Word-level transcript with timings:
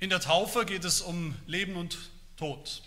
In 0.00 0.08
der 0.08 0.20
Taufe 0.20 0.64
geht 0.64 0.86
es 0.86 1.02
um 1.02 1.36
Leben 1.46 1.76
und 1.76 1.98
Tod. 2.38 2.80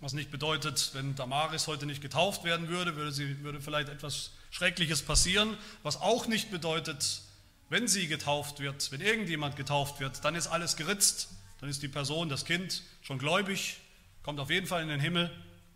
Was 0.00 0.14
nicht 0.14 0.30
bedeutet, 0.30 0.92
wenn 0.94 1.14
Damaris 1.14 1.66
heute 1.66 1.84
nicht 1.84 2.00
getauft 2.00 2.42
werden 2.42 2.68
würde, 2.68 2.96
würde, 2.96 3.12
sie, 3.12 3.44
würde 3.44 3.60
vielleicht 3.60 3.90
etwas 3.90 4.30
Schreckliches 4.50 5.02
passieren. 5.02 5.58
Was 5.82 6.00
auch 6.00 6.26
nicht 6.26 6.50
bedeutet, 6.50 7.20
wenn 7.68 7.86
sie 7.86 8.06
getauft 8.06 8.60
wird, 8.60 8.90
wenn 8.92 9.02
irgendjemand 9.02 9.56
getauft 9.56 10.00
wird, 10.00 10.24
dann 10.24 10.34
ist 10.36 10.46
alles 10.46 10.78
geritzt, 10.78 11.28
dann 11.60 11.68
ist 11.68 11.82
die 11.82 11.88
Person, 11.88 12.30
das 12.30 12.46
Kind 12.46 12.82
schon 13.02 13.18
gläubig, 13.18 13.76
kommt 14.22 14.40
auf 14.40 14.48
jeden 14.48 14.66
Fall 14.66 14.82
in 14.82 14.88
den 14.88 15.00
Himmel, 15.00 15.30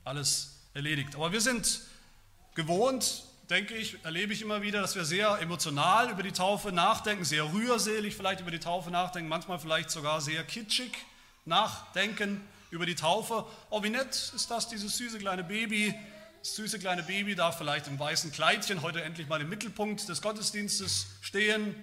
alles 0.04 0.58
erledigt. 0.72 1.16
Aber 1.16 1.32
wir 1.32 1.42
sind 1.42 1.82
gewohnt, 2.54 3.24
denke 3.50 3.74
ich, 3.74 4.02
erlebe 4.04 4.32
ich 4.32 4.42
immer 4.42 4.62
wieder, 4.62 4.80
dass 4.80 4.94
wir 4.94 5.04
sehr 5.04 5.38
emotional 5.40 6.10
über 6.10 6.22
die 6.22 6.32
Taufe 6.32 6.72
nachdenken, 6.72 7.24
sehr 7.24 7.52
rührselig 7.52 8.16
vielleicht 8.16 8.40
über 8.40 8.50
die 8.50 8.58
Taufe 8.58 8.90
nachdenken, 8.90 9.28
manchmal 9.28 9.58
vielleicht 9.58 9.90
sogar 9.90 10.20
sehr 10.20 10.42
kitschig 10.44 10.92
nachdenken 11.44 12.40
über 12.70 12.86
die 12.86 12.94
Taufe. 12.94 13.44
Oh, 13.70 13.82
wie 13.82 13.90
nett 13.90 14.32
ist 14.34 14.50
das, 14.50 14.68
dieses 14.68 14.96
süße 14.96 15.18
kleine 15.18 15.44
Baby. 15.44 15.94
Das 16.40 16.56
süße 16.56 16.78
kleine 16.78 17.02
Baby 17.02 17.34
darf 17.34 17.58
vielleicht 17.58 17.86
im 17.86 17.98
weißen 17.98 18.32
Kleidchen 18.32 18.82
heute 18.82 19.02
endlich 19.02 19.28
mal 19.28 19.40
im 19.40 19.48
Mittelpunkt 19.48 20.08
des 20.08 20.22
Gottesdienstes 20.22 21.06
stehen. 21.20 21.74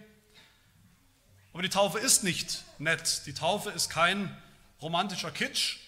Aber 1.53 1.61
die 1.61 1.69
Taufe 1.69 1.99
ist 1.99 2.23
nicht 2.23 2.63
nett. 2.79 3.23
Die 3.25 3.33
Taufe 3.33 3.69
ist 3.71 3.89
kein 3.89 4.35
romantischer 4.81 5.31
Kitsch. 5.31 5.80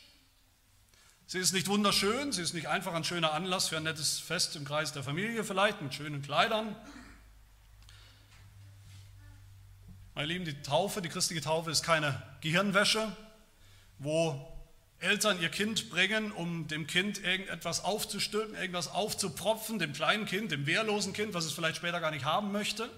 Sie 1.33 1.39
ist 1.39 1.51
nicht 1.51 1.67
wunderschön, 1.67 2.31
sie 2.31 2.43
ist 2.43 2.53
nicht 2.53 2.67
einfach 2.67 2.93
ein 2.93 3.03
schöner 3.03 3.33
Anlass 3.33 3.69
für 3.69 3.77
ein 3.77 3.81
nettes 3.81 4.19
Fest 4.19 4.55
im 4.55 4.65
Kreis 4.65 4.93
der 4.93 5.01
Familie 5.01 5.43
vielleicht 5.43 5.81
mit 5.81 5.91
schönen 5.91 6.21
Kleidern. 6.21 6.75
Meine 10.13 10.27
Lieben, 10.27 10.45
die 10.45 10.61
Taufe, 10.61 11.01
die 11.01 11.09
christliche 11.09 11.41
Taufe 11.41 11.71
ist 11.71 11.81
keine 11.81 12.21
Gehirnwäsche, 12.41 13.17
wo 13.97 14.47
Eltern 14.99 15.41
ihr 15.41 15.49
Kind 15.49 15.89
bringen, 15.89 16.31
um 16.31 16.67
dem 16.67 16.85
Kind 16.85 17.17
irgendetwas 17.23 17.83
aufzustülpen, 17.83 18.53
irgendwas 18.53 18.87
aufzupropfen, 18.87 19.79
dem 19.79 19.93
kleinen 19.93 20.27
Kind, 20.27 20.51
dem 20.51 20.67
wehrlosen 20.67 21.13
Kind, 21.13 21.33
was 21.33 21.45
es 21.45 21.53
vielleicht 21.53 21.77
später 21.77 21.99
gar 21.99 22.11
nicht 22.11 22.25
haben 22.25 22.51
möchte. 22.51 22.91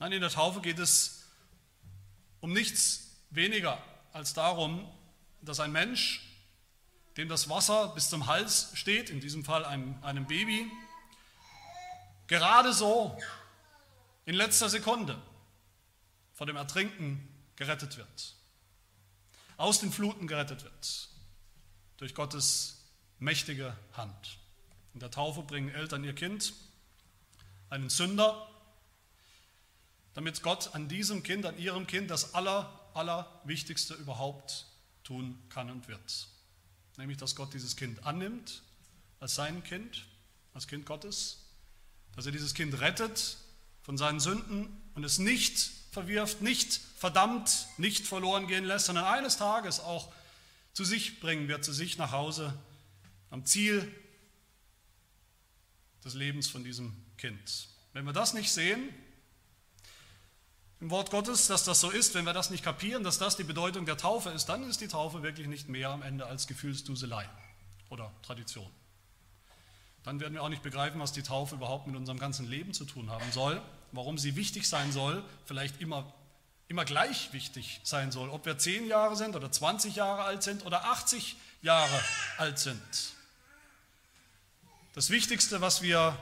Nein, 0.00 0.12
in 0.12 0.20
der 0.20 0.28
Taufe 0.28 0.60
geht 0.60 0.78
es 0.78 1.24
um 2.40 2.52
nichts 2.52 3.16
weniger 3.30 3.82
als 4.12 4.34
darum, 4.34 4.86
dass 5.40 5.60
ein 5.60 5.72
Mensch, 5.72 6.20
dem 7.16 7.28
das 7.28 7.48
Wasser 7.48 7.88
bis 7.88 8.10
zum 8.10 8.26
Hals 8.26 8.70
steht, 8.74 9.10
in 9.10 9.20
diesem 9.20 9.44
Fall 9.44 9.64
einem, 9.64 9.96
einem 10.02 10.26
Baby, 10.26 10.70
gerade 12.26 12.72
so 12.72 13.18
in 14.24 14.34
letzter 14.34 14.68
Sekunde 14.68 15.20
vor 16.34 16.46
dem 16.46 16.56
Ertrinken 16.56 17.28
gerettet 17.56 17.96
wird 17.96 18.36
aus 19.56 19.80
den 19.80 19.92
Fluten 19.92 20.26
gerettet 20.26 20.64
wird. 20.64 21.08
Durch 21.96 22.14
Gottes 22.14 22.84
mächtige 23.18 23.76
Hand. 23.92 24.38
In 24.94 25.00
der 25.00 25.10
Taufe 25.10 25.42
bringen 25.42 25.70
Eltern 25.70 26.04
ihr 26.04 26.14
Kind, 26.14 26.52
einen 27.70 27.90
Sünder, 27.90 28.48
damit 30.14 30.42
Gott 30.42 30.74
an 30.74 30.88
diesem 30.88 31.22
Kind, 31.22 31.44
an 31.46 31.58
ihrem 31.58 31.86
Kind 31.86 32.10
das 32.10 32.34
Aller, 32.34 32.90
Allerwichtigste 32.94 33.94
überhaupt 33.94 34.66
tun 35.04 35.38
kann 35.50 35.70
und 35.70 35.88
wird. 35.88 36.28
Nämlich, 36.96 37.18
dass 37.18 37.36
Gott 37.36 37.52
dieses 37.54 37.76
Kind 37.76 38.04
annimmt 38.04 38.62
als 39.20 39.34
sein 39.34 39.62
Kind, 39.64 40.06
als 40.54 40.66
Kind 40.66 40.86
Gottes, 40.86 41.44
dass 42.14 42.26
er 42.26 42.32
dieses 42.32 42.54
Kind 42.54 42.80
rettet 42.80 43.36
von 43.82 43.98
seinen 43.98 44.20
Sünden 44.20 44.68
und 44.94 45.04
es 45.04 45.18
nicht 45.18 45.70
verwirft, 45.90 46.42
nicht 46.42 46.80
verdammt, 46.96 47.68
nicht 47.78 48.06
verloren 48.06 48.46
gehen 48.46 48.64
lässt, 48.64 48.86
sondern 48.86 49.04
eines 49.04 49.36
Tages 49.36 49.80
auch 49.80 50.12
zu 50.72 50.84
sich 50.84 51.20
bringen 51.20 51.48
wird, 51.48 51.64
zu 51.64 51.72
sich 51.72 51.98
nach 51.98 52.12
Hause, 52.12 52.52
am 53.30 53.44
Ziel 53.44 53.90
des 56.04 56.14
Lebens 56.14 56.48
von 56.48 56.64
diesem 56.64 56.94
Kind. 57.16 57.68
Wenn 57.92 58.04
wir 58.04 58.12
das 58.12 58.34
nicht 58.34 58.52
sehen, 58.52 58.90
im 60.80 60.90
Wort 60.90 61.10
Gottes, 61.10 61.46
dass 61.46 61.64
das 61.64 61.80
so 61.80 61.90
ist, 61.90 62.14
wenn 62.14 62.24
wir 62.24 62.32
das 62.32 62.50
nicht 62.50 62.62
kapieren, 62.62 63.02
dass 63.02 63.18
das 63.18 63.36
die 63.36 63.44
Bedeutung 63.44 63.86
der 63.86 63.96
Taufe 63.96 64.30
ist, 64.30 64.46
dann 64.46 64.62
ist 64.68 64.80
die 64.80 64.88
Taufe 64.88 65.22
wirklich 65.22 65.46
nicht 65.46 65.68
mehr 65.68 65.90
am 65.90 66.02
Ende 66.02 66.26
als 66.26 66.46
Gefühlsduselei 66.46 67.28
oder 67.88 68.12
Tradition. 68.22 68.70
Dann 70.02 70.20
werden 70.20 70.34
wir 70.34 70.42
auch 70.42 70.48
nicht 70.48 70.62
begreifen, 70.62 71.00
was 71.00 71.12
die 71.12 71.22
Taufe 71.22 71.56
überhaupt 71.56 71.86
mit 71.86 71.96
unserem 71.96 72.18
ganzen 72.18 72.46
Leben 72.46 72.72
zu 72.72 72.84
tun 72.84 73.10
haben 73.10 73.32
soll 73.32 73.60
warum 73.92 74.18
sie 74.18 74.36
wichtig 74.36 74.68
sein 74.68 74.92
soll, 74.92 75.24
vielleicht 75.44 75.80
immer, 75.80 76.12
immer 76.68 76.84
gleich 76.84 77.32
wichtig 77.32 77.80
sein 77.84 78.12
soll, 78.12 78.28
ob 78.28 78.46
wir 78.46 78.58
10 78.58 78.86
Jahre 78.86 79.16
sind 79.16 79.36
oder 79.36 79.50
20 79.50 79.96
Jahre 79.96 80.24
alt 80.24 80.42
sind 80.42 80.64
oder 80.64 80.84
80 80.84 81.36
Jahre 81.62 82.00
alt 82.38 82.58
sind. 82.58 82.80
Das 84.94 85.10
Wichtigste, 85.10 85.60
was 85.60 85.82
wir 85.82 86.16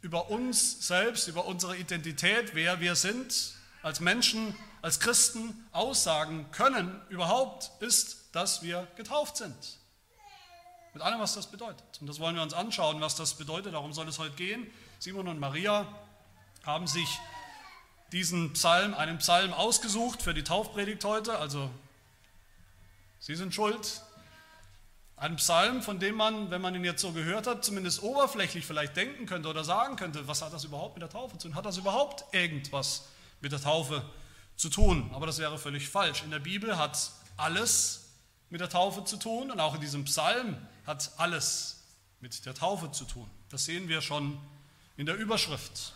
über 0.00 0.30
uns 0.30 0.86
selbst, 0.86 1.28
über 1.28 1.46
unsere 1.46 1.76
Identität, 1.76 2.54
wer 2.54 2.80
wir 2.80 2.96
sind, 2.96 3.54
als 3.82 4.00
Menschen, 4.00 4.54
als 4.80 5.00
Christen 5.00 5.66
aussagen 5.72 6.50
können 6.52 7.00
überhaupt, 7.08 7.70
ist, 7.80 8.34
dass 8.34 8.62
wir 8.62 8.86
getauft 8.96 9.36
sind. 9.36 9.54
Mit 10.94 11.02
allem, 11.02 11.20
was 11.20 11.34
das 11.34 11.46
bedeutet. 11.46 11.84
Und 12.00 12.06
das 12.06 12.20
wollen 12.20 12.34
wir 12.36 12.42
uns 12.42 12.54
anschauen, 12.54 13.00
was 13.00 13.16
das 13.16 13.34
bedeutet. 13.34 13.74
Darum 13.74 13.92
soll 13.92 14.08
es 14.08 14.18
heute 14.18 14.34
gehen. 14.34 14.70
Simon 14.98 15.26
und 15.26 15.38
Maria 15.38 15.86
haben 16.64 16.86
sich 16.86 17.08
diesen 18.12 18.52
Psalm, 18.52 18.94
einen 18.94 19.18
Psalm 19.18 19.52
ausgesucht 19.54 20.22
für 20.22 20.34
die 20.34 20.44
Taufpredigt 20.44 21.04
heute. 21.04 21.38
Also 21.38 21.70
Sie 23.18 23.36
sind 23.36 23.54
schuld. 23.54 24.02
Ein 25.16 25.36
Psalm, 25.36 25.82
von 25.82 26.00
dem 26.00 26.16
man, 26.16 26.50
wenn 26.50 26.60
man 26.60 26.74
ihn 26.74 26.84
jetzt 26.84 27.00
so 27.00 27.12
gehört 27.12 27.46
hat, 27.46 27.64
zumindest 27.64 28.02
oberflächlich 28.02 28.66
vielleicht 28.66 28.96
denken 28.96 29.26
könnte 29.26 29.48
oder 29.48 29.62
sagen 29.62 29.94
könnte, 29.96 30.26
was 30.26 30.42
hat 30.42 30.52
das 30.52 30.64
überhaupt 30.64 30.96
mit 30.96 31.02
der 31.02 31.08
Taufe 31.08 31.38
zu 31.38 31.46
tun? 31.46 31.54
Hat 31.54 31.64
das 31.64 31.78
überhaupt 31.78 32.24
irgendwas 32.34 33.04
mit 33.42 33.52
der 33.52 33.60
Taufe 33.60 34.02
zu 34.56 34.70
tun? 34.70 35.10
Aber 35.12 35.26
das 35.26 35.38
wäre 35.38 35.58
völlig 35.58 35.88
falsch. 35.88 36.22
In 36.22 36.30
der 36.30 36.38
Bibel 36.38 36.78
hat 36.78 37.12
alles 37.36 38.06
mit 38.48 38.60
der 38.60 38.68
Taufe 38.68 39.04
zu 39.04 39.16
tun 39.16 39.50
und 39.50 39.60
auch 39.60 39.74
in 39.74 39.80
diesem 39.80 40.04
Psalm 40.04 40.56
hat 40.86 41.12
alles 41.18 41.82
mit 42.20 42.46
der 42.46 42.54
Taufe 42.54 42.90
zu 42.92 43.04
tun. 43.04 43.28
Das 43.50 43.64
sehen 43.64 43.88
wir 43.88 44.00
schon 44.00 44.40
in 44.96 45.06
der 45.06 45.16
Überschrift. 45.16 45.94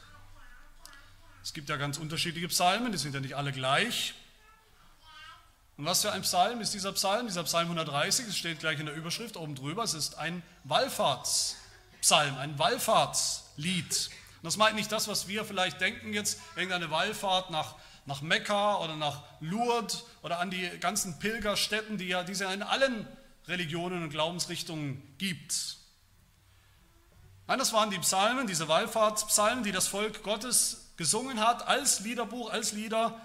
Es 1.43 1.53
gibt 1.53 1.69
ja 1.69 1.77
ganz 1.77 1.99
unterschiedliche 1.99 2.49
Psalmen, 2.49 2.93
die 2.93 2.99
sind 2.99 3.15
ja 3.15 3.21
nicht 3.21 3.37
alle 3.37 3.53
gleich. 3.53 4.15
Und 5.77 5.85
was 5.85 6.03
für 6.03 6.11
ein 6.11 6.23
Psalm 6.23 6.61
ist 6.61 6.73
dieser 6.73 6.93
Psalm? 6.93 7.27
Dieser 7.27 7.45
Psalm 7.45 7.67
130, 7.67 8.27
es 8.27 8.37
steht 8.37 8.59
gleich 8.59 8.81
in 8.81 8.87
der 8.87 8.95
Überschrift 8.95 9.37
oben 9.37 9.55
drüber, 9.55 9.85
es 9.85 9.95
ist 9.95 10.17
ein 10.17 10.43
Wallfahrtspsalm, 10.65 12.37
ein 12.39 12.59
Wallfahrtslied. 12.59 14.11
Das 14.47 14.57
meint 14.57 14.77
nicht 14.77 14.93
das, 14.93 15.09
was 15.09 15.27
wir 15.27 15.45
vielleicht 15.45 15.81
denken 15.81 16.13
jetzt, 16.13 16.41
irgendeine 16.55 16.91
Wallfahrt 16.91 17.51
nach, 17.51 17.75
nach 18.05 18.23
Mekka 18.23 18.77
oder 18.77 18.95
nach 18.95 19.25
Lourdes 19.41 20.05
oder 20.23 20.39
an 20.39 20.51
die 20.51 20.71
ganzen 20.79 21.19
Pilgerstätten, 21.19 21.99
die 21.99 22.07
ja 22.07 22.23
diese 22.23 22.45
in 22.45 22.63
allen 22.63 23.09
Religionen 23.49 24.05
und 24.05 24.11
Glaubensrichtungen 24.11 25.03
gibt. 25.19 25.79
Nein, 27.49 27.59
das 27.59 27.73
waren 27.73 27.91
die 27.91 27.99
Psalmen, 27.99 28.47
diese 28.47 28.69
Wallfahrtspsalmen, 28.69 29.65
die 29.65 29.73
das 29.73 29.89
Volk 29.89 30.23
Gottes 30.23 30.93
gesungen 30.97 31.41
hat 31.41 31.67
als 31.67 32.01
Liederbuch, 32.01 32.51
als 32.51 32.71
Lieder, 32.71 33.21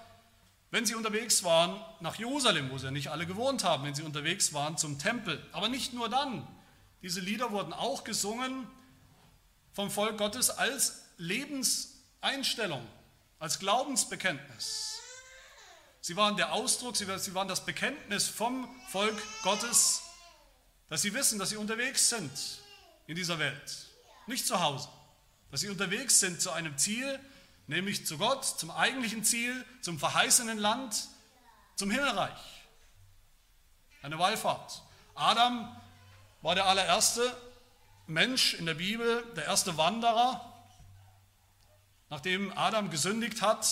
wenn 0.71 0.87
sie 0.87 0.95
unterwegs 0.95 1.43
waren 1.43 1.79
nach 1.99 2.15
Jerusalem, 2.15 2.71
wo 2.71 2.79
sie 2.79 2.85
ja 2.85 2.91
nicht 2.91 3.09
alle 3.09 3.27
gewohnt 3.27 3.63
haben, 3.63 3.83
wenn 3.83 3.93
sie 3.93 4.03
unterwegs 4.03 4.53
waren 4.53 4.75
zum 4.75 4.97
Tempel. 4.97 5.43
Aber 5.51 5.69
nicht 5.69 5.93
nur 5.93 6.09
dann. 6.09 6.47
Diese 7.03 7.19
Lieder 7.19 7.51
wurden 7.51 7.73
auch 7.73 8.03
gesungen 8.03 8.67
vom 9.73 9.89
Volk 9.89 10.17
Gottes 10.17 10.49
als 10.49 11.05
Lebenseinstellung, 11.17 12.85
als 13.39 13.59
Glaubensbekenntnis. 13.59 14.99
Sie 16.01 16.15
waren 16.15 16.35
der 16.37 16.53
Ausdruck, 16.53 16.97
sie 16.97 17.07
waren 17.07 17.47
das 17.47 17.65
Bekenntnis 17.65 18.27
vom 18.27 18.67
Volk 18.89 19.21
Gottes, 19.43 20.01
dass 20.89 21.01
sie 21.01 21.13
wissen, 21.13 21.39
dass 21.39 21.49
sie 21.49 21.57
unterwegs 21.57 22.09
sind 22.09 22.31
in 23.07 23.15
dieser 23.15 23.39
Welt, 23.39 23.87
nicht 24.27 24.45
zu 24.47 24.61
Hause, 24.61 24.89
dass 25.51 25.61
sie 25.61 25.69
unterwegs 25.69 26.19
sind 26.19 26.41
zu 26.41 26.51
einem 26.51 26.77
Ziel, 26.77 27.19
nämlich 27.67 28.05
zu 28.05 28.17
Gott, 28.17 28.43
zum 28.45 28.71
eigentlichen 28.71 29.23
Ziel, 29.23 29.65
zum 29.81 29.99
verheißenen 29.99 30.57
Land, 30.57 31.07
zum 31.75 31.91
Himmelreich. 31.91 32.65
Eine 34.01 34.17
Wallfahrt. 34.17 34.81
Adam 35.15 35.75
war 36.41 36.55
der 36.55 36.65
allererste 36.65 37.35
Mensch 38.07 38.55
in 38.55 38.65
der 38.65 38.73
Bibel, 38.73 39.23
der 39.35 39.45
erste 39.45 39.77
Wanderer. 39.77 40.50
Nachdem 42.11 42.51
Adam 42.57 42.89
gesündigt 42.89 43.41
hat, 43.41 43.65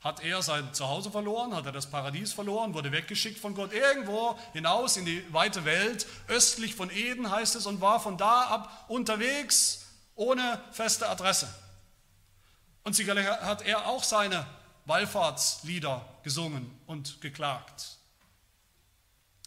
hat 0.00 0.24
er 0.24 0.40
sein 0.40 0.72
Zuhause 0.72 1.10
verloren, 1.10 1.54
hat 1.54 1.66
er 1.66 1.72
das 1.72 1.90
Paradies 1.90 2.32
verloren, 2.32 2.72
wurde 2.72 2.90
weggeschickt 2.90 3.38
von 3.38 3.54
Gott 3.54 3.74
irgendwo 3.74 4.38
hinaus 4.54 4.96
in 4.96 5.04
die 5.04 5.22
weite 5.30 5.66
Welt, 5.66 6.06
östlich 6.26 6.74
von 6.74 6.90
Eden 6.90 7.30
heißt 7.30 7.56
es, 7.56 7.66
und 7.66 7.82
war 7.82 8.00
von 8.00 8.16
da 8.16 8.44
ab 8.44 8.86
unterwegs 8.88 9.84
ohne 10.14 10.58
feste 10.72 11.06
Adresse. 11.06 11.54
Und 12.82 12.96
sicherlich 12.96 13.26
hat 13.26 13.60
er 13.60 13.86
auch 13.88 14.04
seine 14.04 14.46
Wallfahrtslieder 14.86 16.02
gesungen 16.22 16.80
und 16.86 17.20
geklagt. 17.20 17.98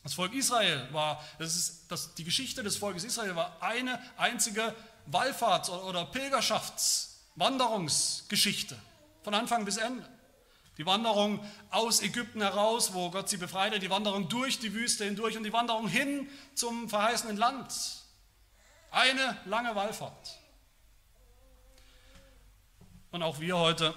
Das 0.03 0.13
Volk 0.13 0.33
Israel 0.33 0.87
war, 0.93 1.19
das 1.39 1.55
ist, 1.55 1.91
das, 1.91 2.13
die 2.13 2.25
Geschichte 2.25 2.61
des 2.61 2.77
Volkes 2.77 3.05
Israel 3.05 3.35
war 3.35 3.57
eine 3.59 3.99
einzige 4.17 4.75
Wallfahrts- 5.11 5.71
oder 5.71 6.05
Pilgerschaftswanderungsgeschichte 7.37 8.77
von 9.23 9.33
Anfang 9.33 9.65
bis 9.65 9.77
Ende. 9.77 10.07
Die 10.77 10.85
Wanderung 10.85 11.45
aus 11.69 12.01
Ägypten 12.01 12.41
heraus, 12.41 12.93
wo 12.93 13.11
Gott 13.11 13.29
sie 13.29 13.37
befreite, 13.37 13.77
die 13.79 13.89
Wanderung 13.89 14.27
durch 14.27 14.59
die 14.59 14.73
Wüste 14.73 15.05
hindurch 15.05 15.37
und 15.37 15.43
die 15.43 15.53
Wanderung 15.53 15.87
hin 15.87 16.27
zum 16.55 16.89
verheißenen 16.89 17.37
Land. 17.37 17.71
Eine 18.89 19.37
lange 19.45 19.75
Wallfahrt. 19.75 20.39
Und 23.11 23.21
auch 23.21 23.39
wir 23.39 23.57
heute 23.57 23.93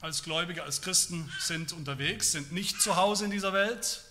als 0.00 0.22
Gläubige, 0.22 0.62
als 0.62 0.82
Christen 0.82 1.32
sind 1.40 1.72
unterwegs, 1.72 2.32
sind 2.32 2.52
nicht 2.52 2.80
zu 2.80 2.96
Hause 2.96 3.24
in 3.24 3.30
dieser 3.32 3.52
Welt. 3.52 4.04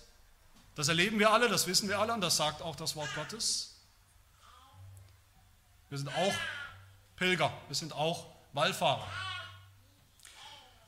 Das 0.74 0.88
erleben 0.88 1.18
wir 1.18 1.32
alle, 1.32 1.48
das 1.48 1.66
wissen 1.66 1.88
wir 1.88 1.98
alle 1.98 2.12
und 2.12 2.20
das 2.20 2.36
sagt 2.36 2.60
auch 2.60 2.76
das 2.76 2.96
Wort 2.96 3.14
Gottes. 3.14 3.80
Wir 5.88 5.98
sind 5.98 6.08
auch 6.08 6.34
Pilger, 7.22 7.52
wir 7.68 7.76
sind 7.76 7.92
auch 7.92 8.26
Wallfahrer. 8.52 9.06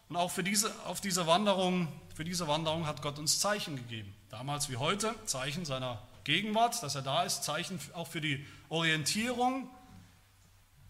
Und 0.08 0.16
auch 0.16 0.32
für 0.32 0.42
diese, 0.42 0.74
auf 0.84 1.00
diese 1.00 1.28
Wanderung, 1.28 1.86
für 2.12 2.24
diese 2.24 2.48
Wanderung 2.48 2.88
hat 2.88 3.02
Gott 3.02 3.20
uns 3.20 3.38
Zeichen 3.38 3.76
gegeben. 3.76 4.12
Damals 4.30 4.68
wie 4.68 4.76
heute, 4.76 5.14
Zeichen 5.26 5.64
seiner 5.64 6.02
Gegenwart, 6.24 6.82
dass 6.82 6.96
er 6.96 7.02
da 7.02 7.22
ist, 7.22 7.44
Zeichen 7.44 7.78
auch 7.92 8.08
für 8.08 8.20
die 8.20 8.44
Orientierung, 8.68 9.70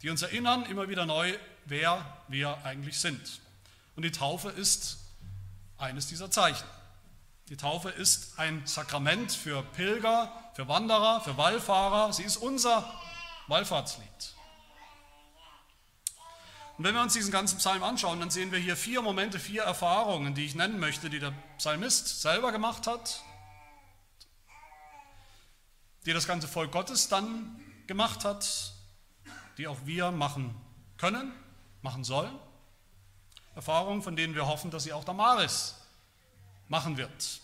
die 0.01 0.09
uns 0.09 0.23
erinnern 0.23 0.65
immer 0.65 0.89
wieder 0.89 1.05
neu, 1.05 1.37
wer 1.67 2.03
wir 2.29 2.65
eigentlich 2.65 2.99
sind. 2.99 3.43
Und 3.97 4.03
die 4.05 4.13
Taufe 4.13 4.49
ist 4.49 4.97
eines 5.77 6.07
dieser 6.07 6.31
Zeichen. 6.31 6.67
Die 7.51 7.59
Taufe 7.59 7.91
ist 7.91 8.39
ein 8.39 8.67
Sakrament 8.67 9.31
für 9.31 9.63
Pilger, 9.63 10.33
für 10.55 10.69
Wanderer, 10.69 11.21
für 11.21 11.37
Wallfahrer. 11.37 12.15
Sie 12.15 12.23
ist 12.23 12.39
unser 12.39 12.91
Wallfahrtslied. 13.49 14.35
Und 16.77 16.83
wenn 16.83 16.95
wir 16.95 17.03
uns 17.03 17.13
diesen 17.13 17.31
ganzen 17.31 17.59
Psalm 17.59 17.85
anschauen, 17.85 18.19
dann 18.19 18.31
sehen 18.31 18.51
wir 18.51 18.59
hier 18.59 18.77
vier 18.77 19.01
Momente, 19.01 19.39
vier 19.39 19.63
Erfahrungen, 19.63 20.35
die 20.35 20.45
ich 20.45 20.57
nennen 20.57 20.81
möchte, 20.81 21.09
die 21.09 21.21
der 21.21 21.33
Psalmist 21.57 22.21
selber 22.21 22.51
gemacht 22.51 22.89
hat, 22.89 23.23
die 26.05 26.13
das 26.13 26.27
ganze 26.27 26.49
Volk 26.49 26.73
Gottes 26.73 27.09
dann 27.09 27.61
gemacht 27.87 28.25
hat, 28.25 28.75
die 29.57 29.69
auch 29.69 29.79
wir 29.85 30.11
machen 30.11 30.55
können, 30.97 31.33
machen 31.81 32.03
sollen. 32.03 32.37
Erfahrungen, 33.55 34.03
von 34.03 34.17
denen 34.17 34.35
wir 34.35 34.49
hoffen, 34.49 34.73
dass 34.73 34.83
sie 34.83 34.93
auch 34.93 35.05
Damaris 35.05 35.77
machen 36.67 36.97
wird 36.97 37.41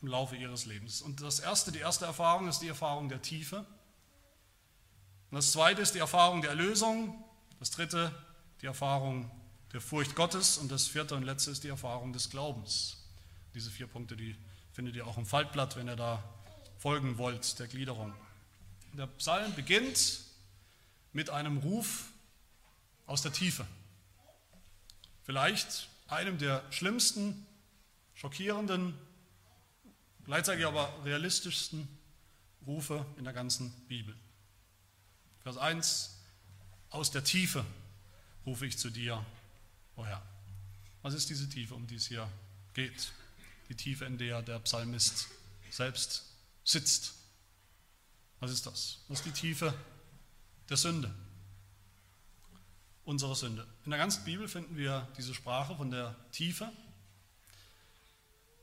im 0.00 0.08
Laufe 0.08 0.36
ihres 0.36 0.64
Lebens. 0.64 1.02
Und 1.02 1.20
das 1.20 1.38
erste, 1.38 1.70
die 1.70 1.80
erste 1.80 2.06
Erfahrung 2.06 2.48
ist 2.48 2.60
die 2.60 2.68
Erfahrung 2.68 3.10
der 3.10 3.20
Tiefe. 3.20 3.58
Und 5.30 5.36
das 5.36 5.52
zweite 5.52 5.82
ist 5.82 5.94
die 5.94 5.98
Erfahrung 5.98 6.40
der 6.40 6.50
Erlösung. 6.50 7.22
Das 7.58 7.70
dritte 7.70 8.10
die 8.60 8.66
Erfahrung 8.66 9.30
der 9.72 9.80
Furcht 9.80 10.14
Gottes 10.14 10.58
und 10.58 10.70
das 10.70 10.86
vierte 10.86 11.14
und 11.14 11.22
letzte 11.22 11.50
ist 11.50 11.64
die 11.64 11.68
Erfahrung 11.68 12.12
des 12.12 12.30
Glaubens. 12.30 12.98
Diese 13.54 13.70
vier 13.70 13.86
Punkte, 13.86 14.16
die 14.16 14.36
findet 14.72 14.96
ihr 14.96 15.06
auch 15.06 15.16
im 15.16 15.26
Faltblatt, 15.26 15.76
wenn 15.76 15.88
ihr 15.88 15.96
da 15.96 16.22
folgen 16.78 17.18
wollt, 17.18 17.58
der 17.58 17.68
Gliederung. 17.68 18.12
Der 18.92 19.06
Psalm 19.06 19.54
beginnt 19.54 20.20
mit 21.12 21.30
einem 21.30 21.58
Ruf 21.58 22.10
aus 23.06 23.22
der 23.22 23.32
Tiefe. 23.32 23.66
Vielleicht 25.24 25.88
einem 26.08 26.38
der 26.38 26.62
schlimmsten, 26.70 27.46
schockierenden, 28.14 28.94
gleichzeitig 30.24 30.66
aber 30.66 30.92
realistischsten 31.04 31.88
Rufe 32.66 33.06
in 33.16 33.24
der 33.24 33.32
ganzen 33.32 33.70
Bibel. 33.86 34.14
Vers 35.42 35.56
1, 35.56 36.18
aus 36.90 37.10
der 37.10 37.24
Tiefe 37.24 37.64
rufe 38.46 38.66
ich 38.66 38.78
zu 38.78 38.90
dir, 38.90 39.24
o 39.96 40.04
Herr. 40.04 40.22
Was 41.02 41.14
ist 41.14 41.30
diese 41.30 41.48
Tiefe, 41.48 41.74
um 41.74 41.86
die 41.86 41.96
es 41.96 42.06
hier 42.06 42.30
geht? 42.74 43.12
Die 43.68 43.74
Tiefe, 43.74 44.04
in 44.04 44.18
der 44.18 44.42
der 44.42 44.58
Psalmist 44.60 45.28
selbst 45.70 46.24
sitzt. 46.64 47.14
Was 48.40 48.50
ist 48.50 48.66
das? 48.66 48.98
Das 49.08 49.18
ist 49.20 49.26
die 49.26 49.32
Tiefe 49.32 49.74
der 50.68 50.76
Sünde. 50.76 51.14
Unsere 53.04 53.34
Sünde. 53.34 53.66
In 53.84 53.90
der 53.90 53.98
ganzen 53.98 54.24
Bibel 54.24 54.48
finden 54.48 54.76
wir 54.76 55.08
diese 55.16 55.34
Sprache 55.34 55.76
von 55.76 55.90
der 55.90 56.14
Tiefe. 56.32 56.70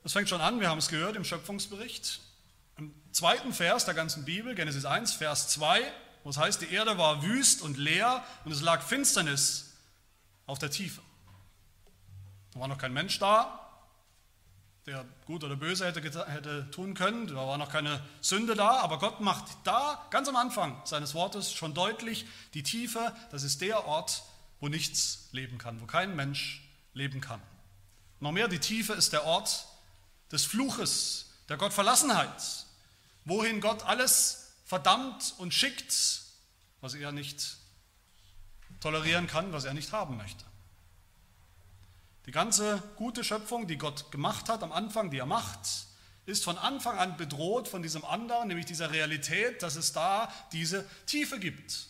Das 0.04 0.14
fängt 0.14 0.30
schon 0.30 0.42
an, 0.42 0.60
wir 0.60 0.70
haben 0.70 0.78
es 0.78 0.88
gehört 0.88 1.16
im 1.16 1.26
Schöpfungsbericht. 1.26 2.22
Im 2.78 2.94
zweiten 3.12 3.54
Vers 3.54 3.86
der 3.86 3.94
ganzen 3.94 4.26
Bibel, 4.26 4.56
Genesis 4.56 4.86
1, 4.86 5.14
Vers 5.14 5.50
2, 5.50 5.82
wo 6.24 6.30
es 6.30 6.38
heißt, 6.38 6.62
die 6.62 6.72
Erde 6.72 6.98
war 6.98 7.24
wüst 7.24 7.62
und 7.62 7.78
leer 7.78 8.24
und 8.46 8.52
es 8.52 8.62
lag 8.62 8.84
Finsternis 8.84 9.67
auf 10.48 10.58
der 10.58 10.72
Tiefe. 10.72 11.02
Da 12.54 12.60
war 12.60 12.68
noch 12.68 12.80
kein 12.80 12.94
Mensch 12.94 13.20
da, 13.20 13.68
der 14.88 15.06
gut 15.26 15.44
oder 15.44 15.58
böse 15.58 15.86
hätte, 15.86 16.02
hätte 16.28 16.72
tun 16.72 16.94
können, 16.94 17.28
da 17.28 17.36
war 17.36 17.58
noch 17.58 17.70
keine 17.70 18.02
Sünde 18.22 18.56
da, 18.56 18.80
aber 18.80 19.00
Gott 19.00 19.20
macht 19.20 19.46
da 19.66 20.08
ganz 20.10 20.30
am 20.30 20.38
Anfang 20.38 20.82
seines 20.86 21.14
Wortes 21.14 21.52
schon 21.52 21.74
deutlich, 21.74 22.26
die 22.54 22.64
Tiefe, 22.64 23.14
das 23.30 23.44
ist 23.44 23.62
der 23.62 23.86
Ort, 23.86 24.24
wo 24.62 24.70
nichts 24.70 25.28
leben 25.34 25.58
kann, 25.58 25.82
wo 25.82 25.86
kein 25.86 26.16
Mensch 26.16 26.64
leben 26.94 27.22
kann. 27.22 27.42
Noch 28.22 28.32
mehr, 28.32 28.48
die 28.48 28.60
Tiefe 28.60 28.94
ist 28.94 29.14
der 29.14 29.26
Ort 29.26 29.68
des 30.32 30.46
Fluches, 30.46 31.34
der 31.50 31.58
Gottverlassenheit, 31.58 32.66
wohin 33.26 33.60
Gott 33.62 33.84
alles 33.84 34.54
verdammt 34.66 35.36
und 35.38 35.54
schickt, 35.54 36.22
was 36.80 36.94
er 36.94 37.12
nicht 37.12 37.58
tolerieren 38.80 39.28
kann, 39.28 39.54
was 39.54 39.66
er 39.66 39.74
nicht 39.74 39.92
haben 39.92 40.18
möchte. 40.18 40.46
Die 42.26 42.32
ganze 42.32 42.84
gute 42.98 43.24
Schöpfung, 43.24 43.68
die 43.68 43.78
Gott 43.78 44.12
gemacht 44.12 44.50
hat 44.50 44.62
am 44.62 44.72
Anfang, 44.72 45.12
die 45.12 45.18
er 45.18 45.26
macht, 45.26 45.88
ist 46.26 46.44
von 46.44 46.58
Anfang 46.58 46.98
an 47.00 47.16
bedroht 47.16 47.70
von 47.70 47.82
diesem 47.82 48.04
anderen, 48.04 48.50
nämlich 48.50 48.66
dieser 48.66 48.92
Realität, 48.92 49.64
dass 49.64 49.78
es 49.78 49.94
da 49.94 50.32
diese 50.52 50.88
Tiefe 51.06 51.40
gibt. 51.40 51.88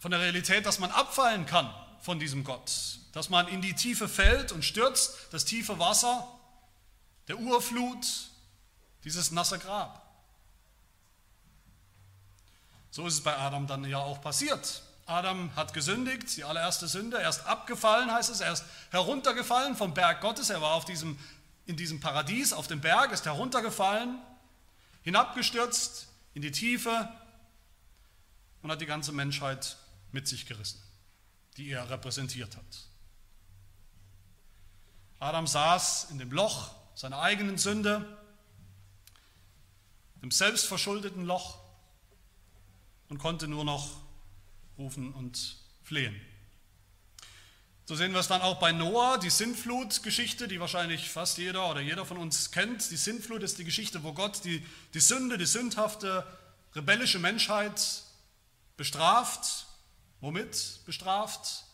Von 0.00 0.10
der 0.10 0.20
Realität, 0.20 0.66
dass 0.66 0.80
man 0.80 0.90
abfallen 0.90 1.46
kann 1.46 1.72
von 2.00 2.18
diesem 2.18 2.42
Gott, 2.42 2.98
dass 3.12 3.28
man 3.28 3.46
in 3.46 3.62
die 3.62 3.74
Tiefe 3.74 4.08
fällt 4.08 4.50
und 4.50 4.64
stürzt, 4.64 5.14
das 5.30 5.44
tiefe 5.44 5.78
Wasser, 5.78 6.26
der 7.28 7.38
Urflut, 7.38 8.06
dieses 9.04 9.30
nasse 9.30 9.60
Grab. 9.60 9.99
So 12.90 13.06
ist 13.06 13.14
es 13.14 13.22
bei 13.22 13.36
Adam 13.36 13.66
dann 13.66 13.84
ja 13.84 13.98
auch 13.98 14.20
passiert. 14.20 14.82
Adam 15.06 15.54
hat 15.56 15.74
gesündigt, 15.74 16.36
die 16.36 16.44
allererste 16.44 16.86
Sünde, 16.86 17.18
er 17.18 17.28
ist 17.28 17.46
abgefallen, 17.46 18.12
heißt 18.12 18.30
es, 18.30 18.40
er 18.40 18.52
ist 18.52 18.64
heruntergefallen 18.90 19.76
vom 19.76 19.92
Berg 19.92 20.20
Gottes, 20.20 20.50
er 20.50 20.60
war 20.60 20.72
auf 20.72 20.84
diesem, 20.84 21.18
in 21.66 21.76
diesem 21.76 22.00
Paradies, 22.00 22.52
auf 22.52 22.68
dem 22.68 22.80
Berg, 22.80 23.10
ist 23.10 23.24
heruntergefallen, 23.24 24.20
hinabgestürzt 25.02 26.06
in 26.34 26.42
die 26.42 26.52
Tiefe 26.52 27.08
und 28.62 28.70
hat 28.70 28.80
die 28.80 28.86
ganze 28.86 29.12
Menschheit 29.12 29.76
mit 30.12 30.28
sich 30.28 30.46
gerissen, 30.46 30.80
die 31.56 31.70
er 31.70 31.90
repräsentiert 31.90 32.56
hat. 32.56 32.86
Adam 35.18 35.46
saß 35.46 36.08
in 36.10 36.18
dem 36.18 36.30
Loch 36.30 36.70
seiner 36.94 37.20
eigenen 37.20 37.58
Sünde, 37.58 38.18
dem 40.22 40.30
selbstverschuldeten 40.30 41.24
Loch, 41.24 41.59
und 43.10 43.18
konnte 43.18 43.46
nur 43.46 43.64
noch 43.64 44.00
rufen 44.78 45.12
und 45.12 45.58
flehen. 45.82 46.18
So 47.84 47.96
sehen 47.96 48.12
wir 48.12 48.20
es 48.20 48.28
dann 48.28 48.40
auch 48.40 48.60
bei 48.60 48.70
Noah, 48.70 49.18
die 49.18 49.30
Sintflut-Geschichte, 49.30 50.46
die 50.46 50.60
wahrscheinlich 50.60 51.10
fast 51.10 51.38
jeder 51.38 51.68
oder 51.68 51.80
jeder 51.80 52.06
von 52.06 52.18
uns 52.18 52.52
kennt. 52.52 52.88
Die 52.92 52.96
Sintflut 52.96 53.42
ist 53.42 53.58
die 53.58 53.64
Geschichte, 53.64 54.04
wo 54.04 54.12
Gott 54.12 54.44
die, 54.44 54.64
die 54.94 55.00
Sünde, 55.00 55.36
die 55.38 55.44
sündhafte, 55.44 56.24
rebellische 56.76 57.18
Menschheit 57.18 58.04
bestraft. 58.76 59.66
Womit 60.20 60.80
bestraft? 60.86 61.64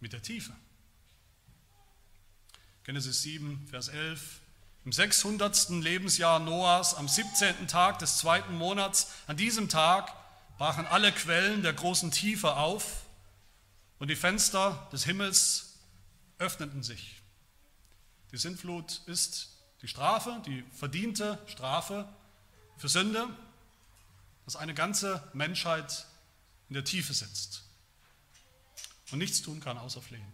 Mit 0.00 0.14
der 0.14 0.22
Tiefe. 0.22 0.54
Genesis 2.84 3.20
7, 3.22 3.66
Vers 3.68 3.88
11. 3.88 4.40
Im 4.86 4.92
600. 4.92 5.70
Lebensjahr 5.70 6.38
Noahs, 6.38 6.94
am 6.94 7.08
17. 7.08 7.66
Tag 7.66 7.98
des 7.98 8.18
zweiten 8.18 8.54
Monats, 8.54 9.10
an 9.26 9.36
diesem 9.36 9.68
Tag 9.68 10.14
brachen 10.58 10.86
alle 10.86 11.10
Quellen 11.10 11.62
der 11.62 11.72
großen 11.72 12.12
Tiefe 12.12 12.54
auf 12.54 13.04
und 13.98 14.06
die 14.06 14.14
Fenster 14.14 14.88
des 14.92 15.02
Himmels 15.02 15.80
öffneten 16.38 16.84
sich. 16.84 17.20
Die 18.30 18.36
Sintflut 18.36 19.02
ist 19.06 19.56
die 19.82 19.88
Strafe, 19.88 20.40
die 20.46 20.62
verdiente 20.70 21.40
Strafe 21.48 22.08
für 22.76 22.88
Sünde, 22.88 23.28
dass 24.44 24.54
eine 24.54 24.72
ganze 24.72 25.20
Menschheit 25.32 26.06
in 26.68 26.74
der 26.74 26.84
Tiefe 26.84 27.12
sitzt. 27.12 27.64
und 29.10 29.18
nichts 29.18 29.42
tun 29.42 29.58
kann 29.58 29.78
außer 29.78 30.00
flehen. 30.00 30.32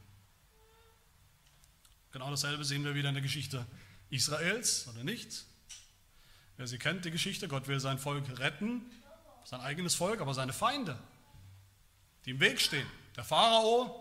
Genau 2.12 2.28
dasselbe 2.30 2.66
sehen 2.66 2.84
wir 2.84 2.94
wieder 2.94 3.08
in 3.08 3.14
der 3.14 3.22
Geschichte 3.22 3.64
Israels, 4.12 4.86
oder 4.88 5.04
nicht? 5.04 5.44
Wer 6.58 6.66
sie 6.66 6.78
kennt, 6.78 7.04
die 7.04 7.10
Geschichte, 7.10 7.48
Gott 7.48 7.66
will 7.66 7.80
sein 7.80 7.98
Volk 7.98 8.38
retten, 8.38 8.82
sein 9.44 9.60
eigenes 9.60 9.94
Volk, 9.94 10.20
aber 10.20 10.34
seine 10.34 10.52
Feinde, 10.52 10.98
die 12.24 12.30
im 12.30 12.40
Weg 12.40 12.60
stehen, 12.60 12.86
der 13.16 13.24
Pharao 13.24 13.98